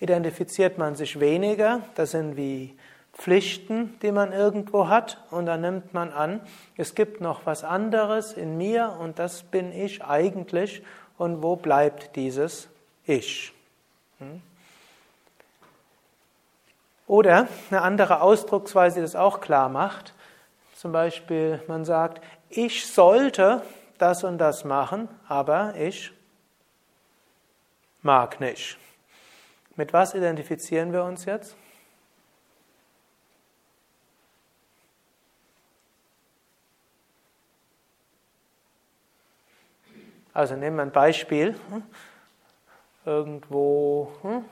[0.00, 2.76] Identifiziert man sich weniger, das sind wie
[3.12, 6.40] Pflichten, die man irgendwo hat, und dann nimmt man an,
[6.76, 10.82] es gibt noch was anderes in mir und das bin ich eigentlich,
[11.18, 12.68] und wo bleibt dieses
[13.04, 13.52] Ich?
[17.06, 20.14] Oder eine andere Ausdrucksweise, die das auch klar macht,
[20.74, 23.62] zum Beispiel man sagt, ich sollte
[23.98, 26.12] das und das machen, aber ich
[28.02, 28.78] mag nicht.
[29.76, 31.56] Mit was identifizieren wir uns jetzt?
[40.34, 41.58] Also nehmen wir ein Beispiel.
[43.08, 44.12] Irgendwo.
[44.22, 44.44] Hm?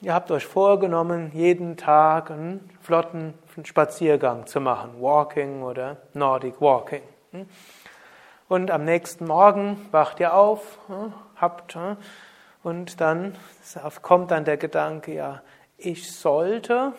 [0.00, 7.02] Ihr habt euch vorgenommen, jeden Tag einen flotten Spaziergang zu machen, Walking oder Nordic Walking.
[7.32, 7.48] Hm?
[8.48, 11.76] Und am nächsten Morgen wacht ihr auf, hm, habt,
[12.62, 13.36] und dann
[14.02, 15.42] kommt dann der Gedanke, ja,
[15.76, 16.92] ich sollte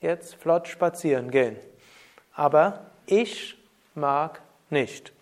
[0.00, 1.56] jetzt flott spazieren gehen
[2.38, 3.56] aber ich
[3.96, 5.12] mag nicht.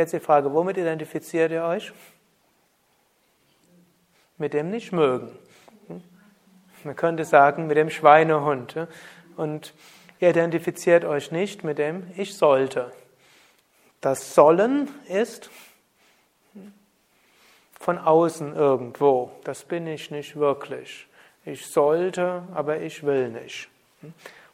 [0.00, 1.92] Jetzt die Frage, womit identifiziert ihr euch?
[4.38, 5.36] Mit dem nicht mögen.
[6.84, 8.76] Man könnte sagen, mit dem Schweinehund.
[9.36, 9.74] Und
[10.18, 12.92] ihr identifiziert euch nicht mit dem ich sollte.
[14.00, 15.50] Das Sollen ist
[17.78, 19.32] von außen irgendwo.
[19.44, 21.08] Das bin ich nicht wirklich.
[21.44, 23.68] Ich sollte, aber ich will nicht.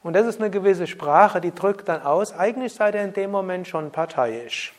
[0.03, 3.31] Und das ist eine gewisse Sprache, die drückt dann aus, eigentlich seid ihr in dem
[3.31, 4.75] Moment schon parteiisch.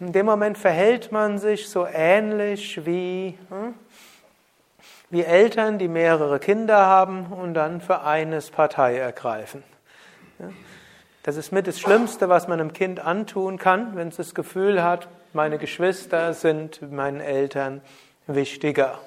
[0.00, 3.38] In dem Moment verhält man sich so ähnlich wie,
[5.10, 9.62] wie Eltern, die mehrere Kinder haben und dann für eines Partei ergreifen.
[11.22, 14.82] Das ist mit das Schlimmste, was man einem Kind antun kann, wenn es das Gefühl
[14.82, 17.82] hat, meine Geschwister sind meinen Eltern
[18.26, 18.98] wichtiger.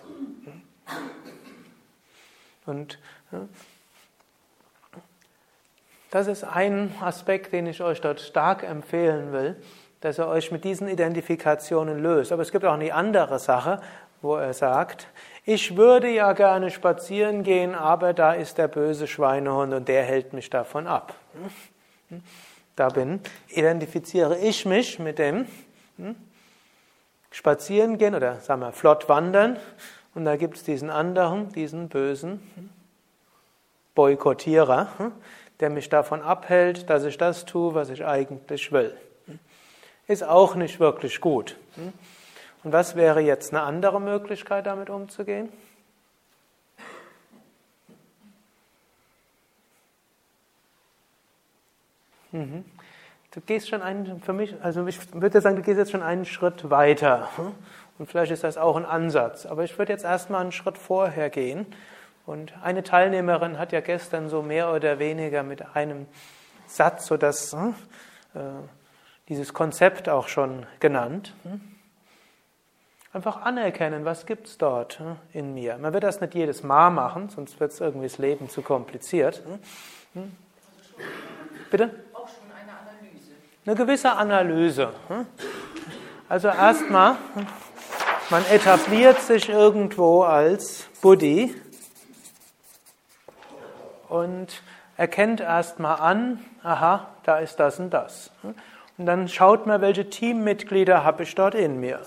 [2.66, 3.00] Und
[6.14, 9.56] das ist ein Aspekt, den ich euch dort stark empfehlen will,
[10.00, 12.32] dass ihr euch mit diesen Identifikationen löst.
[12.32, 13.82] Aber es gibt auch eine andere Sache,
[14.22, 15.08] wo er sagt,
[15.44, 20.34] ich würde ja gerne spazieren gehen, aber da ist der böse Schweinehund und der hält
[20.34, 21.16] mich davon ab.
[22.76, 25.48] Da bin, identifiziere ich mich mit dem
[25.98, 26.16] hm,
[27.32, 29.58] Spazieren gehen oder sagen wir flott wandern
[30.14, 32.40] und da gibt es diesen anderen, diesen bösen
[33.96, 35.12] Boykottierer,
[35.64, 38.94] der mich davon abhält, dass ich das tue, was ich eigentlich will.
[40.08, 41.56] Ist auch nicht wirklich gut.
[42.66, 45.48] Und was wäre jetzt eine andere Möglichkeit, damit umzugehen?
[52.34, 56.26] Du gehst schon einen, für mich, also ich würde sagen, du gehst jetzt schon einen
[56.26, 57.30] Schritt weiter.
[57.98, 59.46] Und vielleicht ist das auch ein Ansatz.
[59.46, 61.68] Aber ich würde jetzt erstmal einen Schritt vorher gehen.
[62.26, 66.08] Und eine Teilnehmerin hat ja gestern so mehr oder weniger mit einem
[66.68, 67.76] Satz so das, hm,
[68.34, 68.40] äh,
[69.30, 71.34] dieses Konzept auch schon genannt.
[71.44, 71.62] Hm.
[73.12, 75.78] Einfach anerkennen, was gibt es dort hm, in mir.
[75.78, 79.44] Man wird das nicht jedes Mal machen, sonst wird es irgendwie das Leben zu kompliziert.
[81.70, 81.90] Bitte?
[82.14, 83.32] Auch schon eine Analyse.
[83.66, 84.94] Eine gewisse Analyse.
[86.30, 87.18] Also erstmal
[88.30, 91.54] man etabliert sich irgendwo als Buddhi
[94.14, 94.62] und
[94.96, 98.30] erkennt erstmal an, aha, da ist das und das.
[98.44, 102.00] Und dann schaut man, welche Teammitglieder habe ich dort in mir.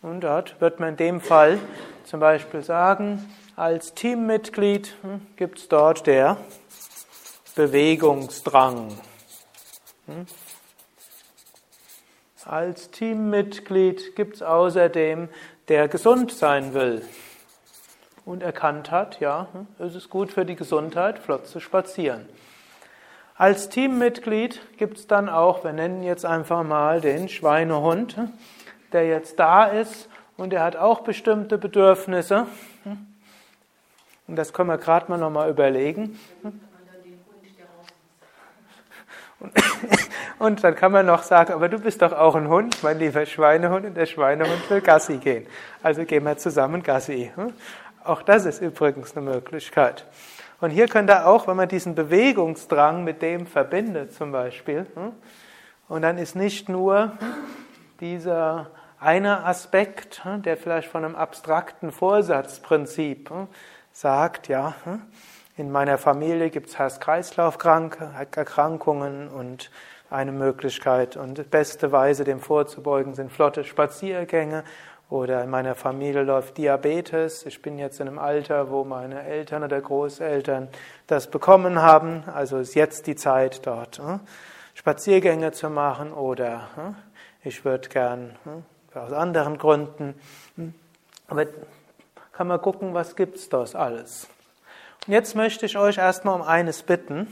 [0.00, 1.58] Und dort wird man in dem Fall
[2.04, 4.94] zum Beispiel sagen, als Teammitglied
[5.34, 6.36] gibt es dort der
[7.56, 8.96] Bewegungsdrang.
[12.44, 15.28] Als Teammitglied gibt es außerdem,
[15.66, 17.02] der gesund sein will
[18.24, 19.48] und erkannt hat, ja,
[19.78, 22.26] es ist gut für die Gesundheit, flott zu spazieren.
[23.36, 28.16] Als Teammitglied gibt es dann auch, wir nennen jetzt einfach mal den Schweinehund,
[28.92, 32.46] der jetzt da ist und der hat auch bestimmte Bedürfnisse.
[34.26, 36.18] Und das können wir gerade mal nochmal überlegen.
[40.38, 43.26] Und dann kann man noch sagen, aber du bist doch auch ein Hund, mein lieber
[43.26, 45.46] Schweinehund, und der Schweinehund will Gassi gehen.
[45.82, 47.30] Also gehen wir zusammen Gassi.
[48.04, 48.10] Hm?
[48.10, 50.04] Auch das ist übrigens eine Möglichkeit.
[50.60, 55.12] Und hier könnt ihr auch, wenn man diesen Bewegungsdrang mit dem verbindet zum Beispiel, hm?
[55.88, 57.12] und dann ist nicht nur
[58.00, 63.30] dieser eine Aspekt, hm, der vielleicht von einem abstrakten Vorsatzprinzip
[63.92, 65.02] sagt, ja, hm,
[65.56, 69.70] in meiner Familie gibt es Herz-Kreislauf-Erkrankungen und
[70.10, 74.64] eine Möglichkeit und beste Weise, dem vorzubeugen, sind flotte Spaziergänge
[75.14, 77.46] oder in meiner Familie läuft Diabetes.
[77.46, 80.68] Ich bin jetzt in einem Alter, wo meine Eltern oder Großeltern
[81.06, 82.24] das bekommen haben.
[82.26, 84.18] Also ist jetzt die Zeit, dort hm,
[84.74, 86.96] Spaziergänge zu machen oder hm,
[87.44, 88.34] ich würde gern
[88.92, 90.20] aus anderen Gründen.
[91.28, 91.46] Aber
[92.32, 94.26] kann man gucken, was gibt's das alles.
[95.06, 97.28] Und jetzt möchte ich euch erstmal um eines bitten.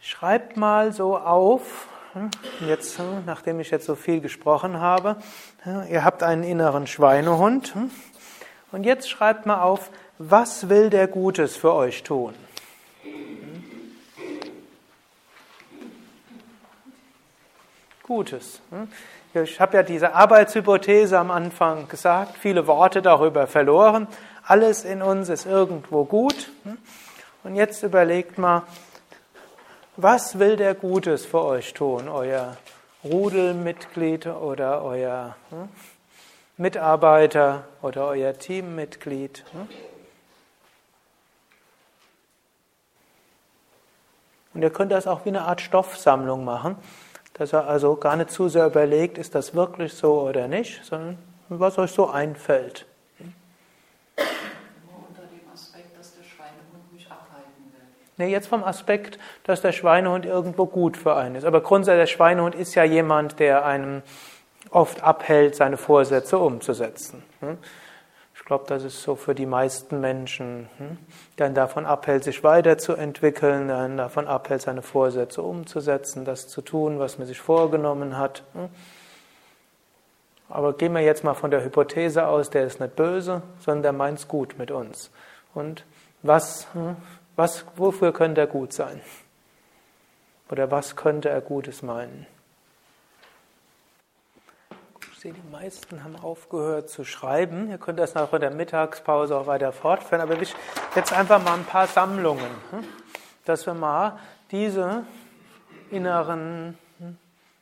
[0.00, 1.88] Schreibt mal so auf,
[2.66, 5.16] jetzt, nachdem ich jetzt so viel gesprochen habe,
[5.90, 7.74] ihr habt einen inneren Schweinehund.
[8.72, 12.34] Und jetzt schreibt mal auf, was will der Gutes für euch tun?
[18.02, 18.60] Gutes.
[19.34, 24.06] Ich habe ja diese Arbeitshypothese am Anfang gesagt, viele Worte darüber verloren.
[24.44, 26.50] Alles in uns ist irgendwo gut.
[27.44, 28.62] Und jetzt überlegt mal,
[29.96, 32.08] was will der Gutes für euch tun?
[32.08, 32.56] Euer
[33.04, 35.68] Rudelmitglied oder euer hm,
[36.56, 39.44] Mitarbeiter oder euer Teammitglied?
[39.52, 39.68] Hm?
[44.54, 46.76] Und ihr könnt das auch wie eine Art Stoffsammlung machen
[47.38, 51.18] dass er also gar nicht zu sehr überlegt, ist das wirklich so oder nicht, sondern
[51.50, 52.86] was euch so einfällt.
[53.18, 53.26] Nur
[55.06, 58.05] unter dem Aspekt, dass der Schweinehund mich abhalten will.
[58.18, 61.44] Nee, jetzt vom Aspekt, dass der Schweinehund irgendwo gut für einen ist.
[61.44, 64.02] Aber grundsätzlich, der Schweinehund ist ja jemand, der einem
[64.70, 67.22] oft abhält, seine Vorsätze umzusetzen.
[67.40, 67.58] Hm?
[68.34, 70.98] Ich glaube, das ist so für die meisten Menschen, hm?
[71.38, 77.18] der davon abhält, sich weiterzuentwickeln, der davon abhält, seine Vorsätze umzusetzen, das zu tun, was
[77.18, 78.44] man sich vorgenommen hat.
[78.54, 78.68] Hm?
[80.48, 83.92] Aber gehen wir jetzt mal von der Hypothese aus, der ist nicht böse, sondern der
[83.92, 85.10] meint es gut mit uns.
[85.54, 85.84] Und
[86.22, 86.66] was?
[87.36, 89.00] Was, wofür könnte er gut sein?
[90.50, 92.26] Oder was könnte er Gutes meinen?
[95.26, 97.70] sehe, die meisten haben aufgehört zu schreiben.
[97.70, 100.20] Ihr könnt das nach der Mittagspause auch weiter fortführen.
[100.20, 100.36] Aber
[100.94, 102.84] jetzt einfach mal ein paar Sammlungen, hm?
[103.44, 104.18] dass wir mal
[104.50, 105.04] diese
[105.90, 106.78] inneren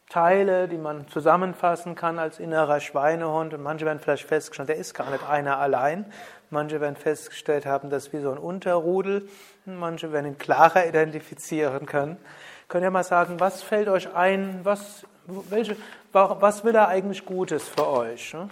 [0.08, 3.54] Teile, die man zusammenfassen kann als innerer Schweinehund.
[3.54, 6.06] Und manche werden vielleicht festgestellt, der ist gar nicht einer allein.
[6.50, 9.28] Manche werden festgestellt haben, das ist wie so ein Unterrudel.
[9.64, 12.16] Manche werden ihn klarer identifizieren können.
[12.68, 15.76] Könnt ihr mal sagen, was fällt euch ein, was welche,
[16.12, 18.34] was will er eigentlich Gutes für euch?
[18.34, 18.48] Ne?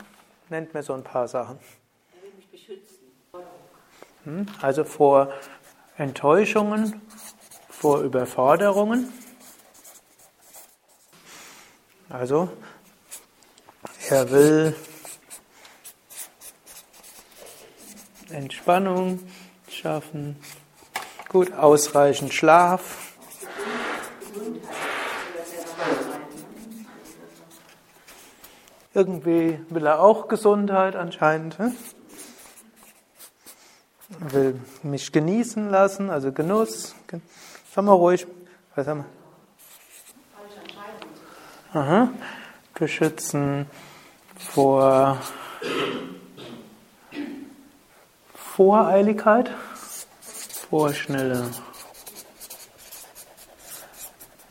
[0.48, 1.58] Nennt mir so ein paar Sachen.
[2.14, 2.98] Er will mich beschützen.
[4.24, 4.46] Hm?
[4.60, 5.32] Also vor
[5.96, 7.00] Enttäuschungen,
[7.68, 9.12] vor Überforderungen.
[12.12, 12.50] Also,
[14.10, 14.76] er will
[18.28, 19.20] Entspannung
[19.66, 20.36] schaffen,
[21.30, 23.14] gut ausreichend Schlaf.
[28.92, 31.58] Irgendwie will er auch Gesundheit anscheinend.
[31.58, 31.74] Hm?
[34.18, 36.94] Will mich genießen lassen, also Genuss.
[37.74, 38.26] Sag mal ruhig.
[38.74, 39.21] Was haben wir?
[41.74, 42.10] Aha.
[42.74, 43.64] Beschützen
[44.36, 45.16] vor
[48.34, 49.50] Voreiligkeit,
[50.68, 51.50] vorschnelle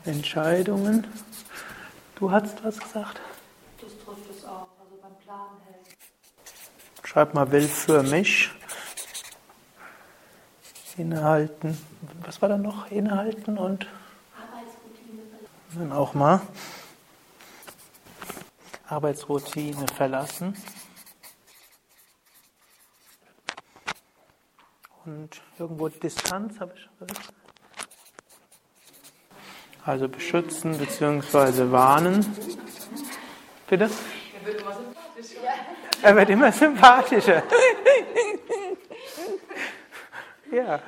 [0.04, 1.06] Entscheidungen.
[2.16, 3.20] Du hast was gesagt?
[7.04, 8.50] Schreib mal will für mich.
[10.96, 11.78] Innehalten.
[12.26, 12.90] Was war da noch?
[12.90, 13.86] Innehalten und
[15.74, 16.40] dann auch mal
[18.92, 20.54] Arbeitsroutine verlassen.
[25.06, 26.88] Und irgendwo Distanz habe ich.
[29.84, 31.72] Also beschützen bzw.
[31.72, 32.36] warnen.
[33.66, 33.90] Bitte?
[34.34, 35.42] Er wird immer sympathischer.
[36.02, 37.42] Er wird immer sympathischer.
[40.52, 40.80] ja.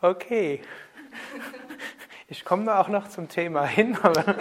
[0.00, 0.60] Okay.
[2.26, 4.36] Ich komme auch noch zum Thema hin, aber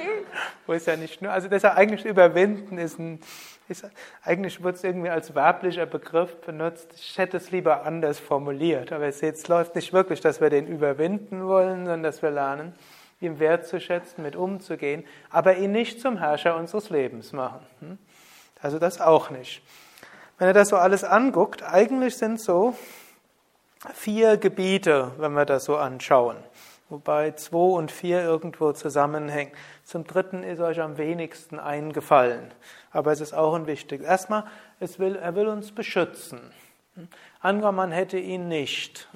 [0.66, 3.20] wo ist ja nicht nur, also das eigentlich überwinden ist ein,
[3.68, 3.86] ist,
[4.24, 6.89] eigentlich wird es irgendwie als werblicher Begriff benutzt.
[6.95, 10.68] Ich hätte es lieber anders formuliert, aber es jetzt läuft nicht wirklich, dass wir den
[10.68, 12.74] überwinden wollen, sondern dass wir lernen,
[13.22, 17.66] ihm wertzuschätzen, mit umzugehen, aber ihn nicht zum Herrscher unseres Lebens machen.
[17.80, 17.97] Hm?
[18.61, 19.61] Also das auch nicht.
[20.38, 22.76] Wenn ihr das so alles anguckt, eigentlich sind so
[23.93, 26.38] vier Gebiete, wenn wir das so anschauen,
[26.89, 29.51] wobei zwei und vier irgendwo zusammenhängen.
[29.84, 32.51] Zum dritten ist euch am wenigsten eingefallen,
[32.91, 34.07] aber es ist auch ein wichtiges.
[34.07, 34.45] Erstmal,
[34.97, 36.39] will, er will uns beschützen.
[37.41, 39.09] Angenommen, man hätte ihn nicht.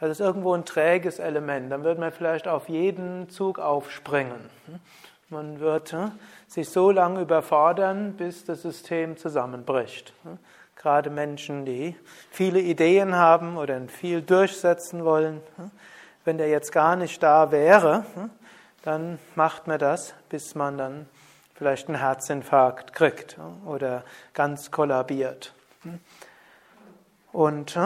[0.00, 1.72] Das ist irgendwo ein träges Element.
[1.72, 4.50] Dann würde man vielleicht auf jeden Zug aufspringen.
[5.28, 5.94] Man wird
[6.46, 10.14] sich so lange überfordern, bis das System zusammenbricht.
[10.76, 11.96] Gerade Menschen, die
[12.30, 15.40] viele Ideen haben oder viel durchsetzen wollen.
[16.24, 18.04] Wenn der jetzt gar nicht da wäre,
[18.82, 21.06] dann macht man das, bis man dann
[21.54, 25.52] vielleicht einen Herzinfarkt kriegt oder ganz kollabiert.
[27.32, 27.78] Und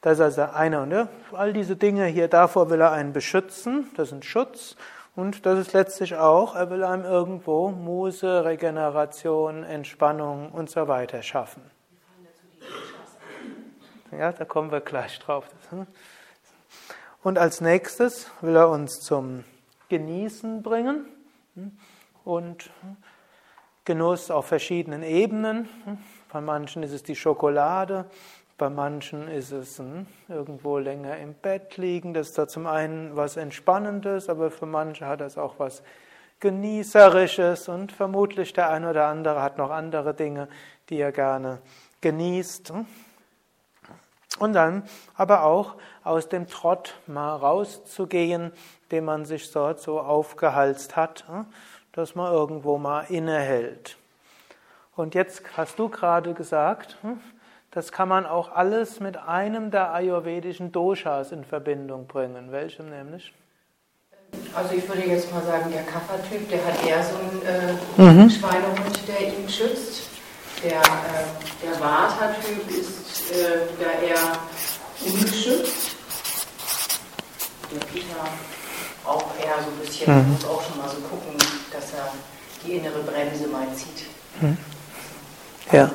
[0.00, 0.82] das ist also eine.
[0.82, 3.90] Und ja, all diese Dinge hier, davor will er einen beschützen.
[3.96, 4.76] Das ist ein Schutz.
[5.16, 11.22] Und das ist letztlich auch, er will einem irgendwo Muße, Regeneration, Entspannung und so weiter
[11.22, 11.62] schaffen.
[14.12, 15.44] Ja, da kommen wir gleich drauf.
[17.22, 19.44] Und als nächstes will er uns zum
[19.88, 21.06] Genießen bringen.
[22.24, 22.70] Und
[23.88, 25.66] Genuss auf verschiedenen Ebenen.
[26.30, 28.04] Bei manchen ist es die Schokolade,
[28.58, 32.12] bei manchen ist es hm, irgendwo länger im Bett liegen.
[32.12, 35.82] Das ist da zum einen was Entspannendes, aber für manche hat das auch was
[36.40, 40.48] Genießerisches und vermutlich der eine oder andere hat noch andere Dinge,
[40.90, 41.60] die er gerne
[42.00, 42.72] genießt.
[44.38, 44.84] Und dann
[45.14, 48.52] aber auch aus dem Trott mal rauszugehen,
[48.90, 51.24] den man sich dort so aufgehalst hat,
[51.92, 53.96] dass man irgendwo mal innehält.
[54.96, 56.96] Und jetzt hast du gerade gesagt,
[57.70, 62.50] das kann man auch alles mit einem der ayurvedischen Doshas in Verbindung bringen.
[62.50, 63.32] Welchem nämlich?
[64.54, 67.42] Also ich würde jetzt mal sagen, der Kapha-Typ, der hat eher so einen
[67.98, 68.30] äh, mhm.
[68.30, 70.10] Schweinehund, der ihn schützt.
[70.62, 74.38] Der, äh, der Vata-Typ ist äh, da eher
[75.06, 75.96] ungeschützt.
[77.70, 78.26] Der Peter
[79.08, 80.32] auch eher so ein bisschen, mhm.
[80.32, 81.34] muss auch schon mal so gucken,
[81.72, 82.12] dass er
[82.64, 84.06] die innere Bremse mal zieht.
[84.40, 84.58] Mhm.
[85.72, 85.90] Ja.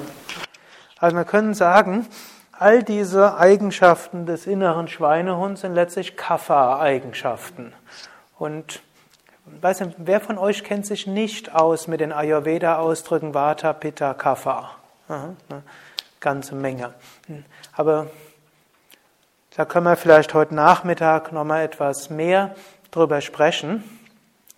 [0.99, 2.07] Also wir können sagen,
[2.51, 7.73] all diese Eigenschaften des inneren Schweinehunds sind letztlich Kapha-Eigenschaften.
[8.37, 8.81] Und
[9.45, 14.71] weiß nicht, wer von euch kennt sich nicht aus mit den Ayurveda-Ausdrücken Vata, Pitta, Kapha?
[15.09, 15.63] Aha, eine
[16.21, 16.93] ganze Menge.
[17.73, 18.07] Aber
[19.55, 22.55] da können wir vielleicht heute Nachmittag nochmal etwas mehr
[22.95, 23.83] drüber sprechen.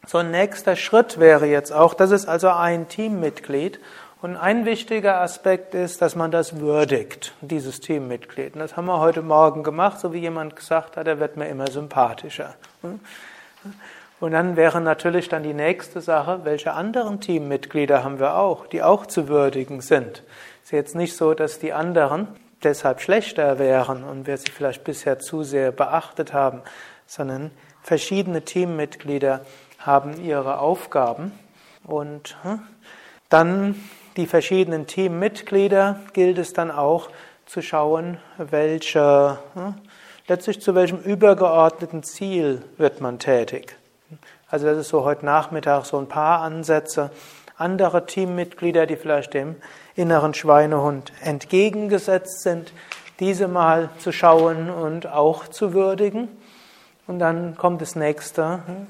[0.08, 3.80] So ein nächster Schritt wäre jetzt auch, das ist also ein Teammitglied
[4.22, 8.54] und ein wichtiger Aspekt ist, dass man das würdigt, dieses Teammitglied.
[8.54, 11.48] Und das haben wir heute Morgen gemacht, so wie jemand gesagt hat, er wird mir
[11.48, 12.56] immer sympathischer.
[14.20, 18.82] Und dann wäre natürlich dann die nächste Sache, welche anderen Teammitglieder haben wir auch, die
[18.82, 20.24] auch zu würdigen sind.
[20.64, 22.28] Es ist jetzt nicht so, dass die anderen
[22.64, 26.62] deshalb schlechter wären und wir sie vielleicht bisher zu sehr beachtet haben,
[27.06, 27.52] sondern
[27.86, 29.42] verschiedene Teammitglieder
[29.78, 31.32] haben ihre Aufgaben
[31.86, 32.60] und hm,
[33.30, 33.76] dann
[34.18, 37.10] die verschiedenen Teammitglieder gilt es dann auch
[37.46, 39.76] zu schauen, welche, hm,
[40.28, 43.78] letztlich zu welchem übergeordneten Ziel wird man tätig.
[44.50, 47.12] Also das ist so heute Nachmittag so ein paar Ansätze.
[47.56, 49.58] Andere Teammitglieder, die vielleicht dem
[49.96, 52.74] inneren Schweinehund entgegengesetzt sind,
[53.20, 56.30] diese mal zu schauen und auch zu würdigen.
[57.08, 58.88] Und dann kommt das nächste, hm,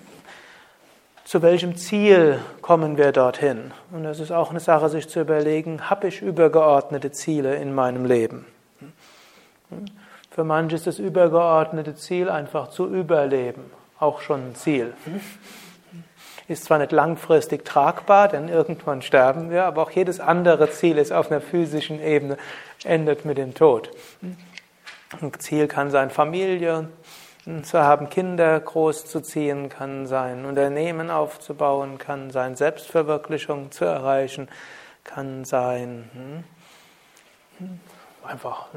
[1.26, 3.72] zu welchem Ziel kommen wir dorthin?
[3.92, 8.06] Und das ist auch eine Sache, sich zu überlegen, habe ich übergeordnete Ziele in meinem
[8.06, 8.46] Leben?
[10.30, 14.94] Für manche ist das übergeordnete Ziel einfach zu überleben, auch schon ein Ziel.
[16.48, 21.12] Ist zwar nicht langfristig tragbar, denn irgendwann sterben wir, aber auch jedes andere Ziel ist
[21.12, 22.38] auf einer physischen Ebene,
[22.84, 23.90] endet mit dem Tod.
[25.22, 26.90] Ein Ziel kann sein Familie,
[27.64, 34.48] zu haben, Kinder großzuziehen, kann sein Unternehmen aufzubauen, kann sein Selbstverwirklichung zu erreichen,
[35.04, 36.44] kann sein
[37.60, 37.80] hm,
[38.24, 38.68] einfach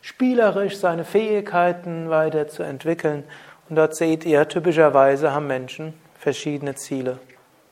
[0.00, 3.24] spielerisch seine Fähigkeiten weiterzuentwickeln.
[3.68, 7.18] Und dort seht ihr, typischerweise haben Menschen verschiedene Ziele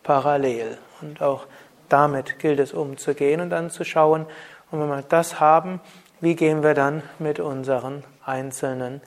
[0.03, 0.79] parallel.
[1.01, 1.47] Und auch
[1.89, 4.27] damit gilt es umzugehen und dann zu schauen,
[4.71, 5.81] und wenn wir das haben,
[6.21, 9.01] wie gehen wir dann mit unseren einzelnen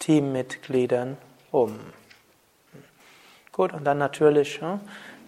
[0.00, 1.16] Teammitgliedern
[1.52, 1.78] um.
[3.52, 4.60] Gut, und dann natürlich,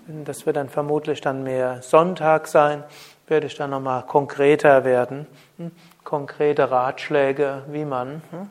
[0.06, 2.82] das wird dann vermutlich dann mehr Sonntag sein,
[3.28, 5.26] werde ich dann nochmal konkreter werden,
[5.58, 5.70] hm,
[6.04, 8.48] konkrete Ratschläge, wie man hm,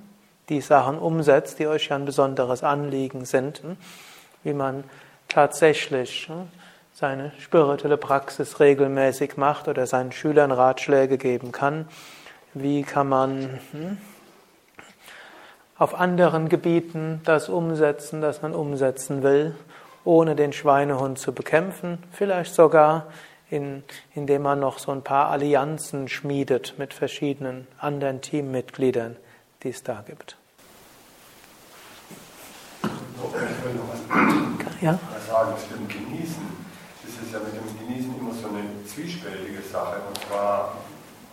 [0.50, 3.78] die Sachen umsetzt, die euch ja ein besonderes Anliegen sind, hm,
[4.44, 4.84] wie man
[5.28, 6.30] tatsächlich
[6.94, 11.88] seine spirituelle Praxis regelmäßig macht oder seinen Schülern Ratschläge geben kann.
[12.54, 13.60] Wie kann man
[15.82, 19.56] auf anderen Gebieten das umsetzen, das man umsetzen will,
[20.04, 23.08] ohne den Schweinehund zu bekämpfen, vielleicht sogar
[23.50, 23.82] in,
[24.14, 29.16] indem man noch so ein paar Allianzen schmiedet mit verschiedenen anderen Teammitgliedern,
[29.64, 30.38] die es da gibt.
[34.82, 35.00] Ja?
[35.28, 36.44] sagen zu dem Genießen.
[37.04, 39.96] Das ist ja mit dem Genießen immer so eine zwiespältige Sache.
[40.08, 40.78] Und zwar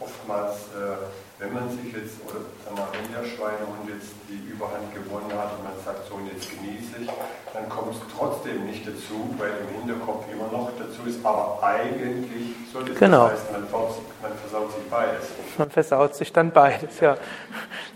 [0.01, 4.93] oftmals, äh, wenn man sich jetzt, oder sagen wir, wenn der Schweinehund jetzt die Überhand
[4.93, 7.11] gewonnen hat und man sagt, so und jetzt genieße ich,
[7.55, 12.57] dann kommt es trotzdem nicht dazu, weil im Hinterkopf immer noch dazu ist, aber eigentlich
[12.73, 13.29] so das, genau.
[13.29, 15.29] das heißt, man, man versaut sich beides.
[15.59, 17.17] Man versaut sich dann beides, ja.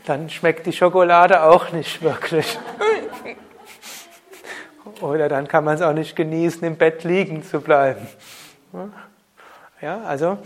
[0.07, 2.59] Dann schmeckt die Schokolade auch nicht wirklich.
[5.01, 8.07] Oder dann kann man es auch nicht genießen, im Bett liegen zu bleiben.
[9.81, 10.39] Ja, also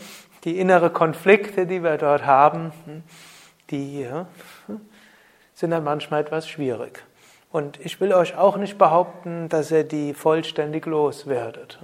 [0.46, 2.72] die innere Konflikte, die wir dort haben,
[3.70, 4.26] die ja,
[5.54, 7.02] sind dann manchmal etwas schwierig.
[7.50, 11.78] Und ich will euch auch nicht behaupten, dass ihr die vollständig loswerdet.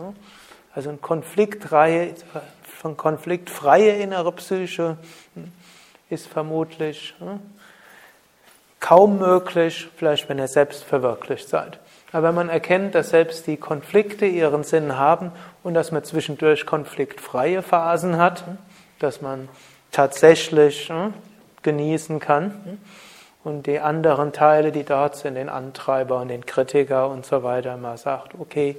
[0.74, 2.14] Also eine konfliktfreie,
[2.64, 4.96] von konfliktfreie innere Psyche
[6.08, 7.14] ist vermutlich
[8.78, 11.80] kaum möglich, vielleicht wenn ihr selbst verwirklicht seid.
[12.12, 15.32] Aber wenn man erkennt, dass selbst die Konflikte ihren Sinn haben
[15.62, 18.44] und dass man zwischendurch konfliktfreie Phasen hat,
[18.98, 19.48] dass man
[19.90, 21.14] tatsächlich hm,
[21.62, 22.78] genießen kann
[23.44, 27.76] und die anderen Teile, die dort sind, den Antreiber und den Kritiker und so weiter,
[27.76, 28.76] mal sagt, okay,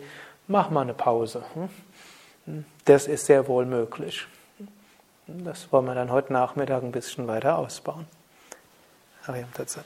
[0.48, 1.44] mach mal eine Pause.
[2.46, 2.66] Hm.
[2.86, 4.28] Das ist sehr wohl möglich.
[5.28, 8.06] Das wollen wir dann heute Nachmittag ein bisschen weiter ausbauen.
[9.26, 9.86] Ariam Tatsat.